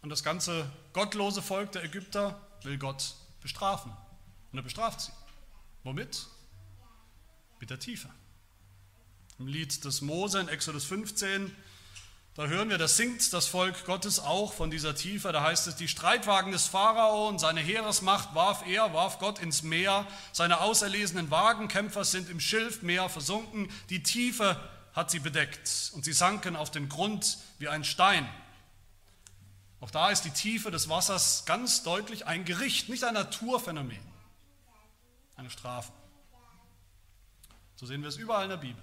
und 0.00 0.08
das 0.08 0.24
ganze 0.24 0.70
gottlose 0.92 1.42
Volk 1.42 1.72
der 1.72 1.84
Ägypter 1.84 2.40
will 2.62 2.78
Gott 2.78 3.14
bestrafen. 3.42 3.92
Und 4.52 4.58
er 4.58 4.62
bestraft 4.62 5.02
sie. 5.02 5.12
Womit? 5.84 6.26
Mit 7.60 7.70
der 7.70 7.78
Tiefe. 7.78 8.08
Im 9.38 9.48
Lied 9.48 9.84
des 9.84 10.00
Mose 10.00 10.40
in 10.40 10.48
Exodus 10.48 10.84
15 10.86 11.54
da 12.36 12.46
hören 12.48 12.68
wir, 12.68 12.76
da 12.76 12.86
singt 12.86 13.32
das 13.32 13.46
Volk 13.46 13.86
Gottes 13.86 14.18
auch 14.20 14.52
von 14.52 14.70
dieser 14.70 14.94
Tiefe. 14.94 15.32
Da 15.32 15.42
heißt 15.42 15.66
es, 15.68 15.76
die 15.76 15.88
Streitwagen 15.88 16.52
des 16.52 16.66
Pharao 16.66 17.28
und 17.28 17.38
seine 17.38 17.60
Heeresmacht 17.60 18.34
warf 18.34 18.66
er, 18.66 18.92
warf 18.92 19.18
Gott 19.18 19.38
ins 19.38 19.62
Meer. 19.62 20.06
Seine 20.32 20.60
auserlesenen 20.60 21.30
Wagenkämpfer 21.30 22.04
sind 22.04 22.28
im 22.28 22.38
Schilfmeer 22.38 23.08
versunken. 23.08 23.70
Die 23.88 24.02
Tiefe 24.02 24.60
hat 24.92 25.10
sie 25.10 25.18
bedeckt 25.18 25.92
und 25.94 26.04
sie 26.04 26.12
sanken 26.12 26.56
auf 26.56 26.70
den 26.70 26.90
Grund 26.90 27.38
wie 27.58 27.68
ein 27.68 27.84
Stein. 27.84 28.28
Auch 29.80 29.90
da 29.90 30.10
ist 30.10 30.22
die 30.22 30.30
Tiefe 30.30 30.70
des 30.70 30.90
Wassers 30.90 31.44
ganz 31.46 31.84
deutlich 31.84 32.26
ein 32.26 32.44
Gericht, 32.44 32.90
nicht 32.90 33.04
ein 33.04 33.14
Naturphänomen, 33.14 34.00
eine 35.36 35.48
Strafe. 35.48 35.92
So 37.76 37.86
sehen 37.86 38.02
wir 38.02 38.08
es 38.08 38.16
überall 38.16 38.44
in 38.44 38.50
der 38.50 38.56
Bibel. 38.58 38.82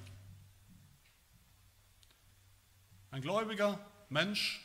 Ein 3.14 3.22
gläubiger 3.22 3.80
Mensch 4.10 4.60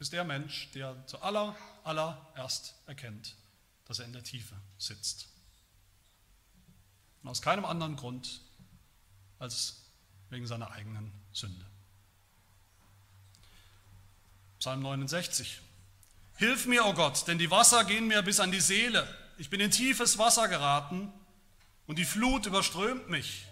ist 0.00 0.12
der 0.12 0.24
Mensch, 0.24 0.72
der 0.72 1.06
zuallererst 1.06 1.56
allererst 1.84 2.74
erkennt, 2.86 3.36
dass 3.84 4.00
er 4.00 4.06
in 4.06 4.12
der 4.12 4.24
Tiefe 4.24 4.56
sitzt. 4.76 5.28
Und 7.22 7.28
aus 7.28 7.40
keinem 7.40 7.64
anderen 7.64 7.94
Grund 7.94 8.40
als 9.38 9.84
wegen 10.30 10.48
seiner 10.48 10.72
eigenen 10.72 11.12
Sünde. 11.32 11.64
Psalm 14.58 14.82
69. 14.82 15.60
Hilf 16.38 16.66
mir, 16.66 16.84
o 16.86 16.88
oh 16.88 16.94
Gott, 16.94 17.28
denn 17.28 17.38
die 17.38 17.52
Wasser 17.52 17.84
gehen 17.84 18.08
mir 18.08 18.22
bis 18.22 18.40
an 18.40 18.50
die 18.50 18.60
Seele. 18.60 19.06
Ich 19.36 19.48
bin 19.48 19.60
in 19.60 19.70
tiefes 19.70 20.18
Wasser 20.18 20.48
geraten 20.48 21.12
und 21.86 22.00
die 22.00 22.04
Flut 22.04 22.46
überströmt 22.46 23.08
mich. 23.08 23.47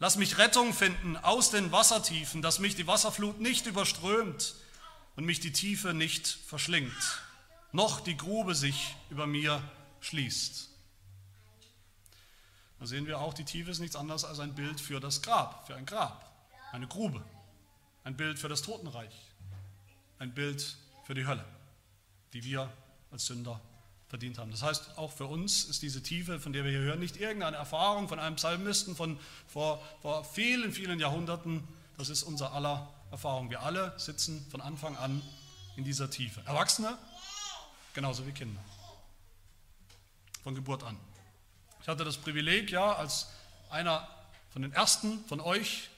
Lass 0.00 0.16
mich 0.16 0.38
Rettung 0.38 0.72
finden 0.72 1.16
aus 1.16 1.50
den 1.50 1.70
Wassertiefen, 1.70 2.42
dass 2.42 2.58
mich 2.58 2.74
die 2.74 2.86
Wasserflut 2.86 3.40
nicht 3.40 3.66
überströmt 3.66 4.54
und 5.16 5.24
mich 5.24 5.40
die 5.40 5.52
Tiefe 5.52 5.94
nicht 5.94 6.26
verschlingt, 6.26 7.22
noch 7.72 8.00
die 8.00 8.16
Grube 8.16 8.54
sich 8.54 8.96
über 9.10 9.26
mir 9.26 9.62
schließt. 10.00 10.68
Da 12.80 12.86
sehen 12.86 13.06
wir 13.06 13.20
auch, 13.20 13.32
die 13.34 13.44
Tiefe 13.44 13.70
ist 13.70 13.78
nichts 13.78 13.96
anderes 13.96 14.24
als 14.24 14.40
ein 14.40 14.54
Bild 14.54 14.80
für 14.80 14.98
das 14.98 15.22
Grab, 15.22 15.66
für 15.66 15.76
ein 15.76 15.86
Grab, 15.86 16.30
eine 16.72 16.88
Grube, 16.88 17.24
ein 18.02 18.16
Bild 18.16 18.38
für 18.38 18.48
das 18.48 18.62
Totenreich, 18.62 19.14
ein 20.18 20.34
Bild 20.34 20.76
für 21.04 21.14
die 21.14 21.26
Hölle, 21.26 21.44
die 22.32 22.42
wir 22.42 22.70
als 23.12 23.26
Sünder 23.26 23.60
verdient 24.14 24.38
haben. 24.38 24.52
Das 24.52 24.62
heißt, 24.62 24.96
auch 24.96 25.10
für 25.10 25.26
uns 25.26 25.64
ist 25.64 25.82
diese 25.82 26.00
Tiefe, 26.00 26.38
von 26.38 26.52
der 26.52 26.62
wir 26.62 26.70
hier 26.70 26.82
hören, 26.82 27.00
nicht 27.00 27.16
irgendeine 27.16 27.56
Erfahrung 27.56 28.08
von 28.08 28.20
einem 28.20 28.36
Psalmisten 28.36 28.94
von 28.94 29.18
vor, 29.48 29.82
vor 30.02 30.24
vielen, 30.24 30.72
vielen 30.72 31.00
Jahrhunderten. 31.00 31.66
Das 31.98 32.10
ist 32.10 32.22
unser 32.22 32.52
aller 32.52 32.94
Erfahrung. 33.10 33.50
Wir 33.50 33.62
alle 33.62 33.92
sitzen 33.98 34.46
von 34.52 34.60
Anfang 34.60 34.96
an 34.96 35.20
in 35.74 35.82
dieser 35.82 36.10
Tiefe. 36.10 36.40
Erwachsene 36.46 36.96
genauso 37.92 38.24
wie 38.24 38.30
Kinder. 38.30 38.62
Von 40.44 40.54
Geburt 40.54 40.84
an. 40.84 40.96
Ich 41.82 41.88
hatte 41.88 42.04
das 42.04 42.16
Privileg, 42.16 42.70
ja, 42.70 42.92
als 42.92 43.26
einer 43.68 44.06
von 44.50 44.62
den 44.62 44.72
ersten 44.72 45.24
von 45.24 45.40
euch, 45.40 45.90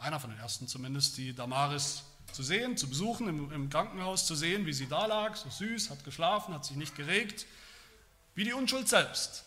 einer 0.00 0.18
von 0.18 0.30
den 0.30 0.40
ersten 0.40 0.66
zumindest, 0.66 1.16
die 1.16 1.32
Damaris 1.32 2.02
zu 2.32 2.42
sehen, 2.42 2.76
zu 2.76 2.88
besuchen, 2.88 3.28
im, 3.28 3.52
im, 3.52 3.70
Krankenhaus 3.70 4.26
zu 4.26 4.34
sehen, 4.34 4.66
wie 4.66 4.72
sie 4.72 4.86
da 4.86 5.06
lag, 5.06 5.36
so 5.36 5.48
süß, 5.48 5.90
hat 5.90 6.04
geschlafen, 6.04 6.54
hat 6.54 6.64
sich 6.64 6.76
nicht 6.76 6.96
geregt, 6.96 7.46
wie 8.34 8.44
die 8.44 8.52
Unschuld 8.52 8.88
selbst. 8.88 9.44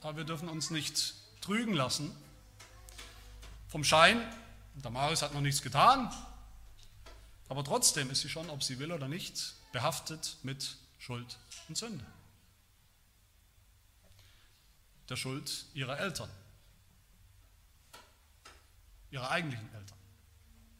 Aber 0.00 0.16
wir 0.16 0.24
dürfen 0.24 0.48
uns 0.48 0.70
nicht 0.70 1.14
trügen 1.40 1.74
lassen 1.74 2.14
vom 3.68 3.84
Schein. 3.84 4.20
Damaris 4.74 5.22
hat 5.22 5.34
noch 5.34 5.40
nichts 5.40 5.62
getan, 5.62 6.10
aber 7.48 7.64
trotzdem 7.64 8.10
ist 8.10 8.22
sie 8.22 8.28
schon, 8.28 8.48
ob 8.50 8.62
sie 8.62 8.78
will 8.78 8.92
oder 8.92 9.08
nicht, 9.08 9.54
behaftet 9.72 10.36
mit 10.42 10.76
Schuld 10.98 11.38
und 11.68 11.76
Sünde. 11.76 12.06
Der 15.08 15.16
Schuld 15.16 15.66
ihrer 15.74 15.98
Eltern, 15.98 16.30
ihrer 19.10 19.30
eigentlichen 19.30 19.68
Eltern 19.74 19.99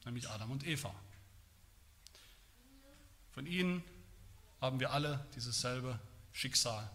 nämlich 0.04 0.28
Adam 0.28 0.50
und 0.50 0.66
Eva. 0.66 0.94
Von 3.32 3.46
ihnen 3.46 3.82
haben 4.60 4.80
wir 4.80 4.90
alle 4.90 5.26
dieses 5.34 5.60
selbe 5.60 5.98
Schicksal 6.32 6.88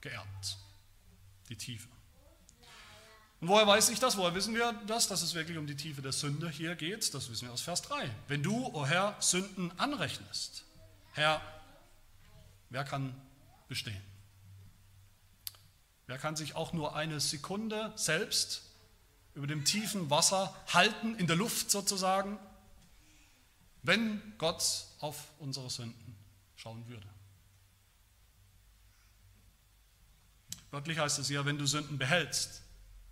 geerbt, 0.00 0.56
die 1.48 1.56
Tiefe. 1.56 1.88
Und 3.40 3.48
woher 3.48 3.66
weiß 3.66 3.88
ich 3.88 3.98
das? 3.98 4.16
Woher 4.16 4.34
wissen 4.36 4.54
wir 4.54 4.72
das, 4.86 5.08
dass 5.08 5.22
es 5.22 5.34
wirklich 5.34 5.58
um 5.58 5.66
die 5.66 5.74
Tiefe 5.74 6.00
der 6.00 6.12
Sünde 6.12 6.48
hier 6.48 6.76
geht? 6.76 7.12
Das 7.12 7.28
wissen 7.28 7.46
wir 7.46 7.52
aus 7.52 7.62
Vers 7.62 7.82
3. 7.82 8.08
Wenn 8.28 8.42
du, 8.42 8.66
o 8.66 8.70
oh 8.74 8.86
Herr, 8.86 9.16
Sünden 9.20 9.76
anrechnest, 9.80 10.64
Herr, 11.14 11.40
wer 12.70 12.84
kann 12.84 13.14
bestehen? 13.68 14.00
Wer 16.06 16.18
kann 16.18 16.36
sich 16.36 16.54
auch 16.54 16.72
nur 16.72 16.94
eine 16.94 17.18
Sekunde 17.18 17.92
selbst 17.96 18.62
über 19.34 19.46
dem 19.46 19.64
tiefen 19.64 20.10
Wasser 20.10 20.54
halten, 20.68 21.14
in 21.16 21.26
der 21.26 21.36
Luft 21.36 21.70
sozusagen, 21.70 22.38
wenn 23.82 24.20
Gott 24.38 24.86
auf 25.00 25.28
unsere 25.38 25.70
Sünden 25.70 26.16
schauen 26.56 26.86
würde. 26.88 27.06
Wörtlich 30.70 30.98
heißt 30.98 31.18
es 31.18 31.28
ja, 31.28 31.44
wenn 31.44 31.58
du 31.58 31.66
Sünden 31.66 31.98
behältst, 31.98 32.62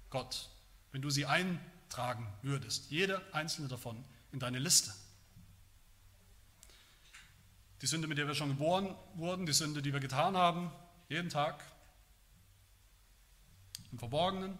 Gott, 0.08 0.48
wenn 0.92 1.02
du 1.02 1.10
sie 1.10 1.26
eintragen 1.26 2.26
würdest, 2.42 2.90
jede 2.90 3.22
einzelne 3.34 3.68
davon 3.68 4.02
in 4.32 4.38
deine 4.38 4.58
Liste. 4.58 4.92
Die 7.82 7.86
Sünde, 7.86 8.06
mit 8.08 8.18
der 8.18 8.26
wir 8.26 8.34
schon 8.34 8.50
geboren 8.50 8.94
wurden, 9.14 9.46
die 9.46 9.52
Sünde, 9.52 9.82
die 9.82 9.92
wir 9.92 10.00
getan 10.00 10.36
haben, 10.36 10.70
jeden 11.08 11.30
Tag, 11.30 11.64
im 13.90 13.98
Verborgenen, 13.98 14.58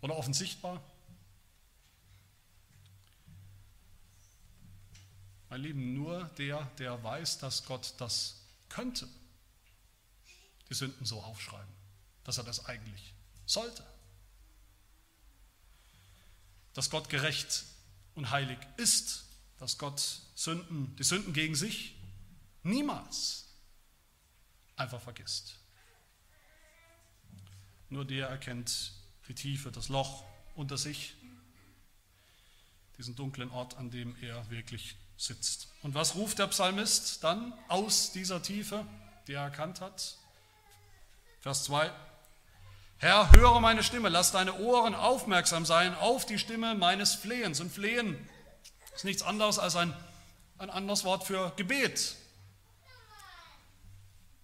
oder 0.00 0.16
offensichtbar? 0.16 0.82
Mein 5.50 5.62
Lieben, 5.62 5.94
nur 5.94 6.24
der, 6.36 6.64
der 6.78 7.02
weiß, 7.02 7.38
dass 7.38 7.64
Gott 7.64 7.94
das 7.98 8.42
könnte, 8.68 9.08
die 10.68 10.74
Sünden 10.74 11.06
so 11.06 11.22
aufschreiben, 11.22 11.72
dass 12.24 12.36
er 12.36 12.44
das 12.44 12.66
eigentlich 12.66 13.14
sollte. 13.46 13.84
Dass 16.74 16.90
Gott 16.90 17.08
gerecht 17.08 17.64
und 18.14 18.30
heilig 18.30 18.58
ist, 18.76 19.24
dass 19.58 19.78
Gott 19.78 20.20
Sünden, 20.34 20.94
die 20.96 21.04
Sünden 21.04 21.32
gegen 21.32 21.54
sich 21.54 21.96
niemals 22.62 23.46
einfach 24.76 25.00
vergisst. 25.00 25.58
Nur 27.88 28.04
der 28.04 28.28
erkennt 28.28 28.92
die 29.28 29.34
Tiefe, 29.34 29.70
das 29.70 29.88
Loch 29.88 30.24
unter 30.54 30.76
sich, 30.76 31.14
diesen 32.96 33.14
dunklen 33.14 33.50
Ort, 33.50 33.76
an 33.76 33.90
dem 33.90 34.16
er 34.20 34.50
wirklich 34.50 34.96
sitzt. 35.16 35.68
Und 35.82 35.94
was 35.94 36.16
ruft 36.16 36.38
der 36.38 36.48
Psalmist 36.48 37.22
dann 37.22 37.52
aus 37.68 38.12
dieser 38.12 38.42
Tiefe, 38.42 38.86
die 39.26 39.34
er 39.34 39.42
erkannt 39.42 39.80
hat? 39.80 40.16
Vers 41.40 41.64
2. 41.64 41.90
Herr, 42.98 43.30
höre 43.32 43.60
meine 43.60 43.84
Stimme, 43.84 44.08
lass 44.08 44.32
deine 44.32 44.54
Ohren 44.54 44.96
aufmerksam 44.96 45.64
sein 45.64 45.94
auf 45.94 46.26
die 46.26 46.38
Stimme 46.38 46.74
meines 46.74 47.14
Flehens. 47.14 47.60
Und 47.60 47.70
Flehen 47.70 48.28
ist 48.94 49.04
nichts 49.04 49.22
anderes 49.22 49.60
als 49.60 49.76
ein, 49.76 49.94
ein 50.58 50.70
anderes 50.70 51.04
Wort 51.04 51.24
für 51.24 51.52
Gebet. 51.54 52.16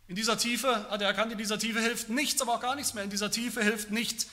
In 0.06 0.14
dieser 0.14 0.38
Tiefe, 0.38 0.88
hat 0.90 1.00
er 1.00 1.08
erkannt, 1.08 1.32
in 1.32 1.38
dieser 1.38 1.58
Tiefe 1.58 1.80
hilft 1.80 2.10
nichts, 2.10 2.40
aber 2.42 2.54
auch 2.54 2.60
gar 2.60 2.76
nichts 2.76 2.94
mehr. 2.94 3.02
In 3.02 3.10
dieser 3.10 3.30
Tiefe 3.30 3.62
hilft 3.64 3.90
nicht 3.90 4.28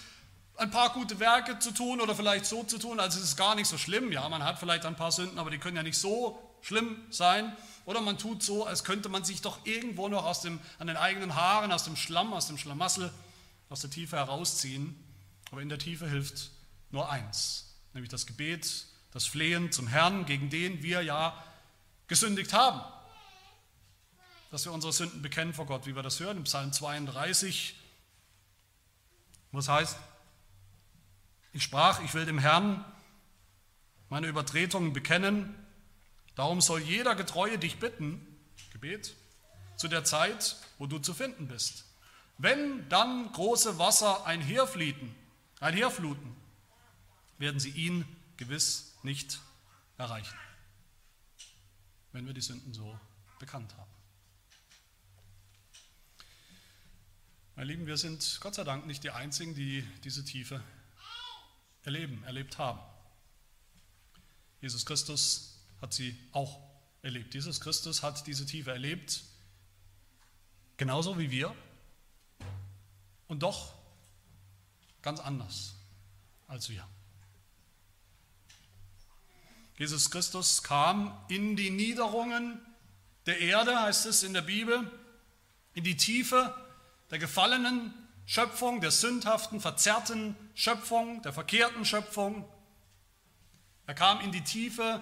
ein 0.62 0.72
paar 0.72 0.94
gute 0.94 1.20
Werke 1.20 1.60
zu 1.60 1.72
tun 1.72 2.00
oder 2.00 2.16
vielleicht 2.16 2.46
so 2.46 2.64
zu 2.64 2.78
tun, 2.78 3.00
als 3.00 3.16
es 3.16 3.24
ist 3.24 3.36
gar 3.36 3.56
nicht 3.56 3.68
so 3.68 3.78
schlimm. 3.78 4.12
Ja, 4.12 4.30
man 4.30 4.44
hat 4.44 4.60
vielleicht 4.60 4.86
ein 4.86 4.96
paar 4.96 5.12
Sünden, 5.12 5.40
aber 5.40 5.50
die 5.50 5.58
können 5.58 5.76
ja 5.76 5.84
nicht 5.84 5.98
so 5.98 6.40
schlimm 6.62 6.98
sein. 7.10 7.56
Oder 7.86 8.02
man 8.02 8.20
tut 8.20 8.44
so, 8.44 8.66
als 8.66 8.84
könnte 8.84 9.10
man 9.10 9.24
sich 9.24 9.42
doch 9.42 9.66
irgendwo 9.66 10.08
noch 10.08 10.24
aus 10.24 10.42
dem, 10.42 10.60
an 10.78 10.88
den 10.88 10.98
eigenen 10.98 11.36
Haaren, 11.36 11.72
aus 11.72 11.84
dem 11.84 11.96
Schlamm, 11.96 12.32
aus 12.32 12.48
dem 12.48 12.60
Schlamassel, 12.60 13.12
aus 13.70 13.82
der 13.82 13.90
Tiefe 13.90 14.18
herausziehen. 14.18 14.96
Aber 15.52 15.62
in 15.62 15.70
der 15.70 15.80
Tiefe 15.80 16.08
hilft 16.08 16.52
nur 16.92 17.10
eins, 17.10 17.76
nämlich 17.94 18.12
das 18.12 18.28
Gebet 18.28 18.86
das 19.12 19.26
Flehen 19.26 19.72
zum 19.72 19.88
Herrn, 19.88 20.26
gegen 20.26 20.50
den 20.50 20.84
wir 20.84 21.02
ja 21.02 21.44
gesündigt 22.08 22.54
haben. 22.54 22.82
Dass 24.52 24.66
wir 24.66 24.72
unsere 24.72 24.94
Sünden 24.94 25.22
bekennen 25.22 25.54
vor 25.54 25.66
Gott, 25.66 25.86
wie 25.86 25.96
wir 25.96 26.04
das 26.04 26.20
hören 26.20 26.38
im 26.38 26.44
Psalm 26.44 26.72
32. 26.72 27.76
Was 29.52 29.68
heißt, 29.68 29.98
ich 31.54 31.64
sprach, 31.64 32.04
ich 32.04 32.14
will 32.14 32.26
dem 32.26 32.40
Herrn 32.40 32.84
meine 34.10 34.28
Übertretungen 34.28 34.94
bekennen, 34.94 35.56
darum 36.36 36.62
soll 36.62 36.82
jeder 36.82 37.16
Getreue 37.16 37.58
dich 37.58 37.80
bitten, 37.80 38.26
Gebet, 38.72 39.16
zu 39.78 39.88
der 39.88 40.04
Zeit, 40.04 40.58
wo 40.78 40.86
du 40.86 41.00
zu 41.00 41.14
finden 41.14 41.48
bist. 41.48 41.86
Wenn 42.38 42.88
dann 42.90 43.32
große 43.32 43.80
Wasser 43.80 44.26
einherfließen, 44.26 45.14
einherfluten, 45.60 46.36
werden 47.38 47.60
sie 47.60 47.70
ihn 47.70 48.06
gewiss 48.38 48.96
nicht 49.04 49.40
erreichen, 49.98 50.38
wenn 52.12 52.26
wir 52.26 52.34
die 52.34 52.42
Sünden 52.42 52.74
so 52.74 53.00
bekannt 53.40 53.76
haben. 53.78 53.92
Meine 57.56 57.68
Lieben, 57.68 57.86
wir 57.86 57.98
sind 57.98 58.40
Gott 58.42 58.56
sei 58.56 58.64
Dank 58.64 58.88
nicht 58.88 59.04
die 59.04 59.12
Einzigen, 59.12 59.54
die 59.56 59.88
diese 60.04 60.24
Tiefe 60.24 60.64
erleben, 61.84 62.24
erlebt 62.24 62.58
haben. 62.58 62.80
Jesus 64.62 64.86
Christus 64.86 65.60
hat 65.82 65.94
sie 65.94 66.16
auch 66.32 66.60
erlebt. 67.02 67.34
Jesus 67.34 67.60
Christus 67.60 68.04
hat 68.04 68.28
diese 68.28 68.46
Tiefe 68.46 68.72
erlebt, 68.72 69.24
genauso 70.78 71.18
wie 71.18 71.32
wir, 71.32 71.56
und 73.28 73.44
doch 73.44 73.74
ganz 75.02 75.20
anders 75.20 75.76
als 76.48 76.70
wir. 76.70 76.88
Jesus 79.78 80.12
Christus 80.12 80.62
kam 80.62 81.18
in 81.28 81.56
die 81.56 81.72
Niederungen 81.72 82.60
der 83.26 83.40
Erde, 83.40 83.82
heißt 83.82 84.06
es 84.06 84.22
in 84.22 84.34
der 84.34 84.42
Bibel, 84.42 84.92
in 85.74 85.84
die 85.84 85.98
Tiefe 85.98 86.54
der 87.10 87.18
gefallenen 87.18 87.94
Schöpfung, 88.32 88.80
der 88.80 88.92
sündhaften, 88.92 89.60
verzerrten 89.60 90.38
Schöpfung, 90.56 91.22
der 91.22 91.34
verkehrten 91.34 91.84
Schöpfung. 91.84 92.50
Er 93.88 93.94
kam 93.94 94.22
in 94.22 94.32
die 94.32 94.42
Tiefe 94.42 95.02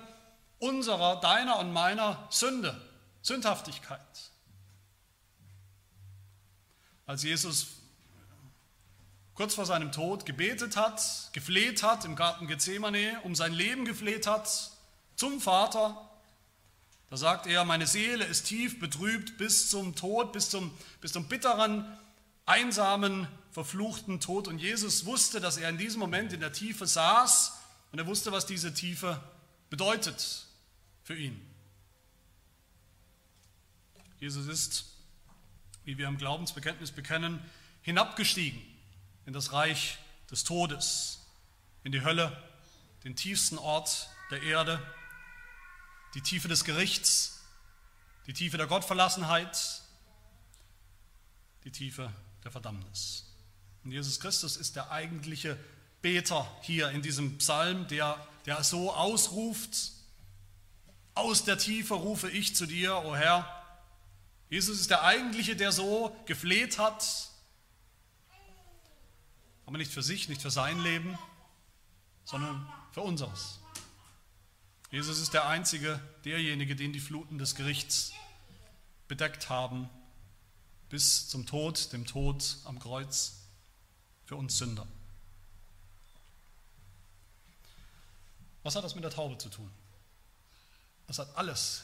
unserer, 0.57 1.21
deiner 1.21 1.59
und 1.59 1.71
meiner 1.71 2.25
Sünde, 2.31 2.75
Sündhaftigkeit. 3.21 4.01
Als 7.05 7.21
Jesus 7.21 7.67
kurz 9.35 9.53
vor 9.53 9.67
seinem 9.67 9.91
Tod 9.91 10.25
gebetet 10.25 10.75
hat, 10.75 11.29
gefleht 11.31 11.83
hat 11.83 12.05
im 12.05 12.15
Garten 12.15 12.47
Gethsemane, 12.47 13.21
um 13.21 13.35
sein 13.35 13.53
Leben 13.53 13.85
gefleht 13.85 14.25
hat 14.25 14.71
zum 15.15 15.39
Vater, 15.39 16.09
da 17.11 17.17
sagt 17.17 17.45
er, 17.45 17.63
meine 17.63 17.85
Seele 17.85 18.25
ist 18.25 18.47
tief 18.47 18.79
betrübt 18.79 19.37
bis 19.37 19.69
zum 19.69 19.95
Tod, 19.95 20.33
bis 20.33 20.49
zum, 20.49 20.75
bis 20.99 21.11
zum 21.11 21.27
bitteren, 21.27 21.85
einsamen, 22.49 23.27
verfluchten 23.51 24.19
Tod. 24.19 24.47
Und 24.47 24.59
Jesus 24.59 25.05
wusste, 25.05 25.39
dass 25.39 25.57
er 25.57 25.69
in 25.69 25.77
diesem 25.77 25.99
Moment 25.99 26.33
in 26.33 26.39
der 26.39 26.51
Tiefe 26.51 26.85
saß 26.85 27.53
und 27.91 27.99
er 27.99 28.07
wusste, 28.07 28.31
was 28.31 28.45
diese 28.45 28.73
Tiefe 28.73 29.21
bedeutet 29.69 30.45
für 31.03 31.15
ihn. 31.15 31.39
Jesus 34.19 34.47
ist, 34.47 34.85
wie 35.85 35.97
wir 35.97 36.07
im 36.07 36.17
Glaubensbekenntnis 36.17 36.91
bekennen, 36.91 37.39
hinabgestiegen 37.81 38.61
in 39.25 39.33
das 39.33 39.53
Reich 39.53 39.97
des 40.29 40.43
Todes, 40.43 41.25
in 41.83 41.91
die 41.91 42.03
Hölle, 42.03 42.35
den 43.03 43.15
tiefsten 43.15 43.57
Ort 43.57 44.09
der 44.29 44.43
Erde 44.43 44.81
die 46.15 46.21
Tiefe 46.21 46.47
des 46.47 46.63
Gerichts, 46.63 47.39
die 48.25 48.33
Tiefe 48.33 48.57
der 48.57 48.67
Gottverlassenheit, 48.67 49.81
die 51.63 51.71
Tiefe 51.71 52.11
der 52.43 52.51
Verdammnis. 52.51 53.25
Und 53.83 53.91
Jesus 53.91 54.19
Christus 54.19 54.57
ist 54.57 54.75
der 54.75 54.91
eigentliche 54.91 55.57
Beter 56.01 56.49
hier 56.61 56.89
in 56.91 57.01
diesem 57.01 57.37
Psalm, 57.37 57.87
der, 57.87 58.25
der 58.45 58.63
so 58.63 58.93
ausruft, 58.93 59.91
aus 61.13 61.43
der 61.43 61.57
Tiefe 61.57 61.95
rufe 61.95 62.29
ich 62.29 62.55
zu 62.55 62.65
dir, 62.65 62.95
o 62.95 63.09
oh 63.09 63.15
Herr. 63.15 63.45
Jesus 64.49 64.79
ist 64.79 64.89
der 64.89 65.03
eigentliche, 65.03 65.55
der 65.55 65.71
so 65.71 66.15
gefleht 66.25 66.79
hat, 66.79 67.29
aber 69.65 69.77
nicht 69.77 69.91
für 69.91 70.01
sich, 70.01 70.29
nicht 70.29 70.41
für 70.41 70.49
sein 70.49 70.79
Leben, 70.79 71.17
sondern 72.23 72.67
für 72.91 73.01
unseres. 73.01 73.59
Jesus 74.91 75.19
ist 75.19 75.33
der 75.33 75.47
Einzige, 75.47 75.99
derjenige, 76.25 76.75
den 76.75 76.93
die 76.93 76.99
Fluten 76.99 77.37
des 77.37 77.53
Gerichts 77.53 78.13
bedeckt 79.07 79.49
haben, 79.49 79.89
bis 80.89 81.27
zum 81.29 81.45
Tod, 81.45 81.93
dem 81.93 82.05
Tod 82.05 82.57
am 82.65 82.79
Kreuz 82.79 83.33
für 84.25 84.35
uns 84.35 84.57
Sünder. 84.57 84.87
Was 88.63 88.75
hat 88.75 88.83
das 88.83 88.95
mit 88.95 89.03
der 89.03 89.11
Taufe 89.11 89.37
zu 89.37 89.49
tun? 89.49 89.71
Das 91.07 91.19
hat 91.19 91.35
alles, 91.35 91.83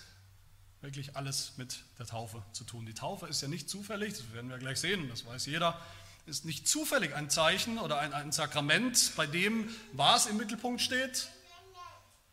wirklich 0.81 1.15
alles 1.15 1.53
mit 1.57 1.79
der 1.97 2.05
Taufe 2.05 2.43
zu 2.51 2.63
tun. 2.63 2.85
Die 2.85 2.93
Taufe 2.93 3.27
ist 3.27 3.41
ja 3.41 3.47
nicht 3.47 3.69
zufällig, 3.69 4.13
das 4.13 4.31
werden 4.33 4.49
wir 4.49 4.57
gleich 4.57 4.79
sehen, 4.79 5.09
das 5.09 5.25
weiß 5.25 5.45
jeder, 5.45 5.79
ist 6.25 6.45
nicht 6.45 6.67
zufällig 6.67 7.13
ein 7.15 7.29
Zeichen 7.29 7.77
oder 7.77 7.99
ein, 7.99 8.13
ein 8.13 8.31
Sakrament, 8.31 9.11
bei 9.15 9.27
dem 9.27 9.69
was 9.93 10.25
im 10.25 10.37
Mittelpunkt 10.37 10.81
steht? 10.81 11.29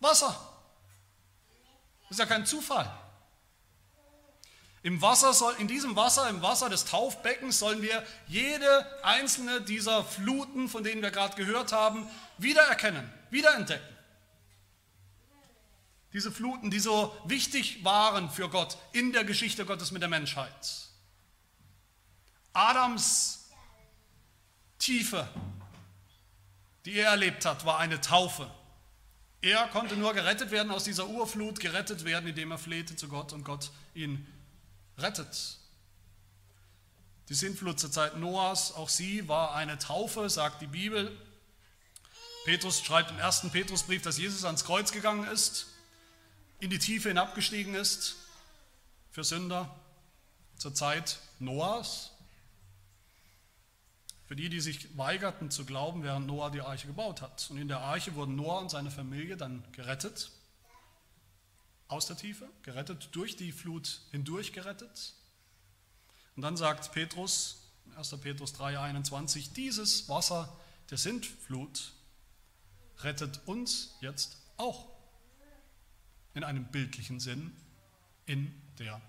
Wasser. 0.01 0.39
Das 2.03 2.13
ist 2.13 2.19
ja 2.19 2.27
kein 2.27 2.45
Zufall. 2.45 2.91
Im 4.85 5.01
Wasser 5.01 5.33
soll, 5.33 5.55
in 5.59 5.69
diesem 5.69 5.95
Wasser, 5.95 6.29
im 6.29 6.43
Wasser 6.43 6.69
des 6.69 6.85
Taufbeckens, 6.85 7.61
sollen 7.61 7.83
wir 7.83 8.05
jede 8.27 9.05
einzelne 9.05 9.61
dieser 9.61 10.03
Fluten, 10.03 10.69
von 10.69 10.83
denen 10.83 11.03
wir 11.03 11.13
gerade 11.13 11.37
gehört 11.37 11.71
haben, 11.71 12.09
wiedererkennen, 12.39 13.09
wiederentdecken. 13.31 13.87
Diese 16.13 16.33
Fluten, 16.33 16.71
die 16.71 16.81
so 16.81 17.17
wichtig 17.25 17.85
waren 17.85 18.29
für 18.29 18.49
Gott 18.49 18.77
in 18.93 19.13
der 19.13 19.25
Geschichte 19.25 19.65
Gottes 19.65 19.93
mit 19.93 20.03
der 20.03 20.09
Menschheit. 20.09 20.89
Adams 22.53 23.49
Tiefe, 24.79 25.29
die 26.85 26.95
er 26.95 27.11
erlebt 27.11 27.47
hat, 27.47 27.65
war 27.65 27.79
eine 27.79 28.01
Taufe. 28.01 28.51
Er 29.41 29.69
konnte 29.69 29.97
nur 29.97 30.13
gerettet 30.13 30.51
werden 30.51 30.73
aus 30.73 30.85
dieser 30.85 31.07
Urflut, 31.07 31.61
gerettet 31.61 32.05
werden, 32.05 32.29
indem 32.29 32.51
er 32.51 32.59
flehte 32.59 32.95
zu 32.97 33.09
Gott 33.09 33.33
und 33.33 33.45
Gott 33.45 33.71
ihn 33.95 34.27
rettet. 35.03 35.59
Die 37.29 37.35
Sintflut 37.35 37.79
zur 37.81 37.91
Zeit 37.91 38.17
Noahs, 38.17 38.73
auch 38.73 38.89
sie 38.89 39.29
war 39.29 39.55
eine 39.55 39.79
Taufe, 39.79 40.29
sagt 40.29 40.61
die 40.61 40.67
Bibel. 40.67 41.17
Petrus 42.45 42.83
schreibt 42.83 43.11
im 43.11 43.19
ersten 43.19 43.51
Petrusbrief, 43.51 44.03
dass 44.03 44.19
Jesus 44.19 44.45
ans 44.45 44.65
Kreuz 44.65 44.93
gegangen 44.93 45.27
ist, 45.29 45.67
in 46.59 46.71
die 46.71 46.79
Tiefe 46.79 47.09
hinabgestiegen 47.09 47.75
ist 47.75 48.17
für 49.11 49.25
Sünder 49.25 49.75
zur 50.57 50.75
Zeit 50.75 51.19
Noahs. 51.39 52.11
Für 54.27 54.37
die, 54.37 54.49
die 54.49 54.61
sich 54.61 54.97
weigerten 54.97 55.51
zu 55.51 55.65
glauben, 55.65 56.03
während 56.03 56.27
Noah 56.27 56.51
die 56.51 56.63
Arche 56.63 56.87
gebaut 56.87 57.21
hat. 57.21 57.49
Und 57.51 57.59
in 57.59 57.69
der 57.69 57.81
Arche 57.81 58.15
wurden 58.15 58.35
Noah 58.37 58.61
und 58.61 58.71
seine 58.71 58.91
Familie 58.91 59.37
dann 59.37 59.65
gerettet, 59.73 60.31
aus 61.93 62.07
der 62.07 62.17
Tiefe, 62.17 62.49
gerettet, 62.63 63.11
durch 63.13 63.37
die 63.37 63.53
Flut 63.53 64.01
hindurch 64.11 64.53
gerettet. 64.53 65.15
Und 66.35 66.43
dann 66.43 66.57
sagt 66.57 66.93
Petrus, 66.93 67.71
1. 67.97 68.17
Petrus 68.21 68.55
3,21, 68.55 69.53
dieses 69.53 70.09
Wasser 70.09 70.57
der 70.91 70.99
Sintflut 70.99 71.93
rettet 73.01 73.41
uns 73.47 73.97
jetzt 74.01 74.39
auch 74.57 74.89
in 76.35 76.45
einem 76.45 76.65
bildlichen 76.65 77.21
Sinn 77.21 77.55
in 78.25 78.55
der 78.79 79.01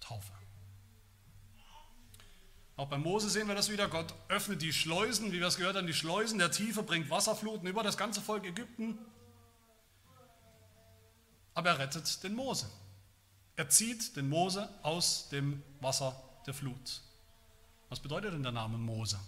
Taufe. 0.00 0.32
Auch 2.76 2.88
bei 2.88 2.98
Mose 2.98 3.30
sehen 3.30 3.48
wir 3.48 3.54
das 3.54 3.70
wieder. 3.70 3.88
Gott 3.88 4.14
öffnet 4.28 4.60
die 4.60 4.74
Schleusen, 4.74 5.32
wie 5.32 5.40
wir 5.40 5.46
es 5.46 5.56
gehört 5.56 5.76
haben, 5.76 5.86
die 5.86 5.94
Schleusen 5.94 6.38
der 6.38 6.50
Tiefe, 6.50 6.82
bringt 6.82 7.08
Wasserfluten 7.08 7.66
über 7.66 7.82
das 7.82 7.96
ganze 7.96 8.20
Volk 8.20 8.44
Ägypten. 8.44 8.98
Aber 11.56 11.70
er 11.70 11.78
rettet 11.78 12.22
den 12.22 12.34
Mose. 12.34 12.66
Er 13.56 13.68
zieht 13.70 14.14
den 14.14 14.28
Mose 14.28 14.68
aus 14.82 15.30
dem 15.30 15.62
Wasser 15.80 16.14
der 16.46 16.52
Flut. 16.52 17.00
Was 17.88 17.98
bedeutet 17.98 18.34
denn 18.34 18.42
der 18.42 18.52
Name 18.52 18.76
Mose? 18.76 19.18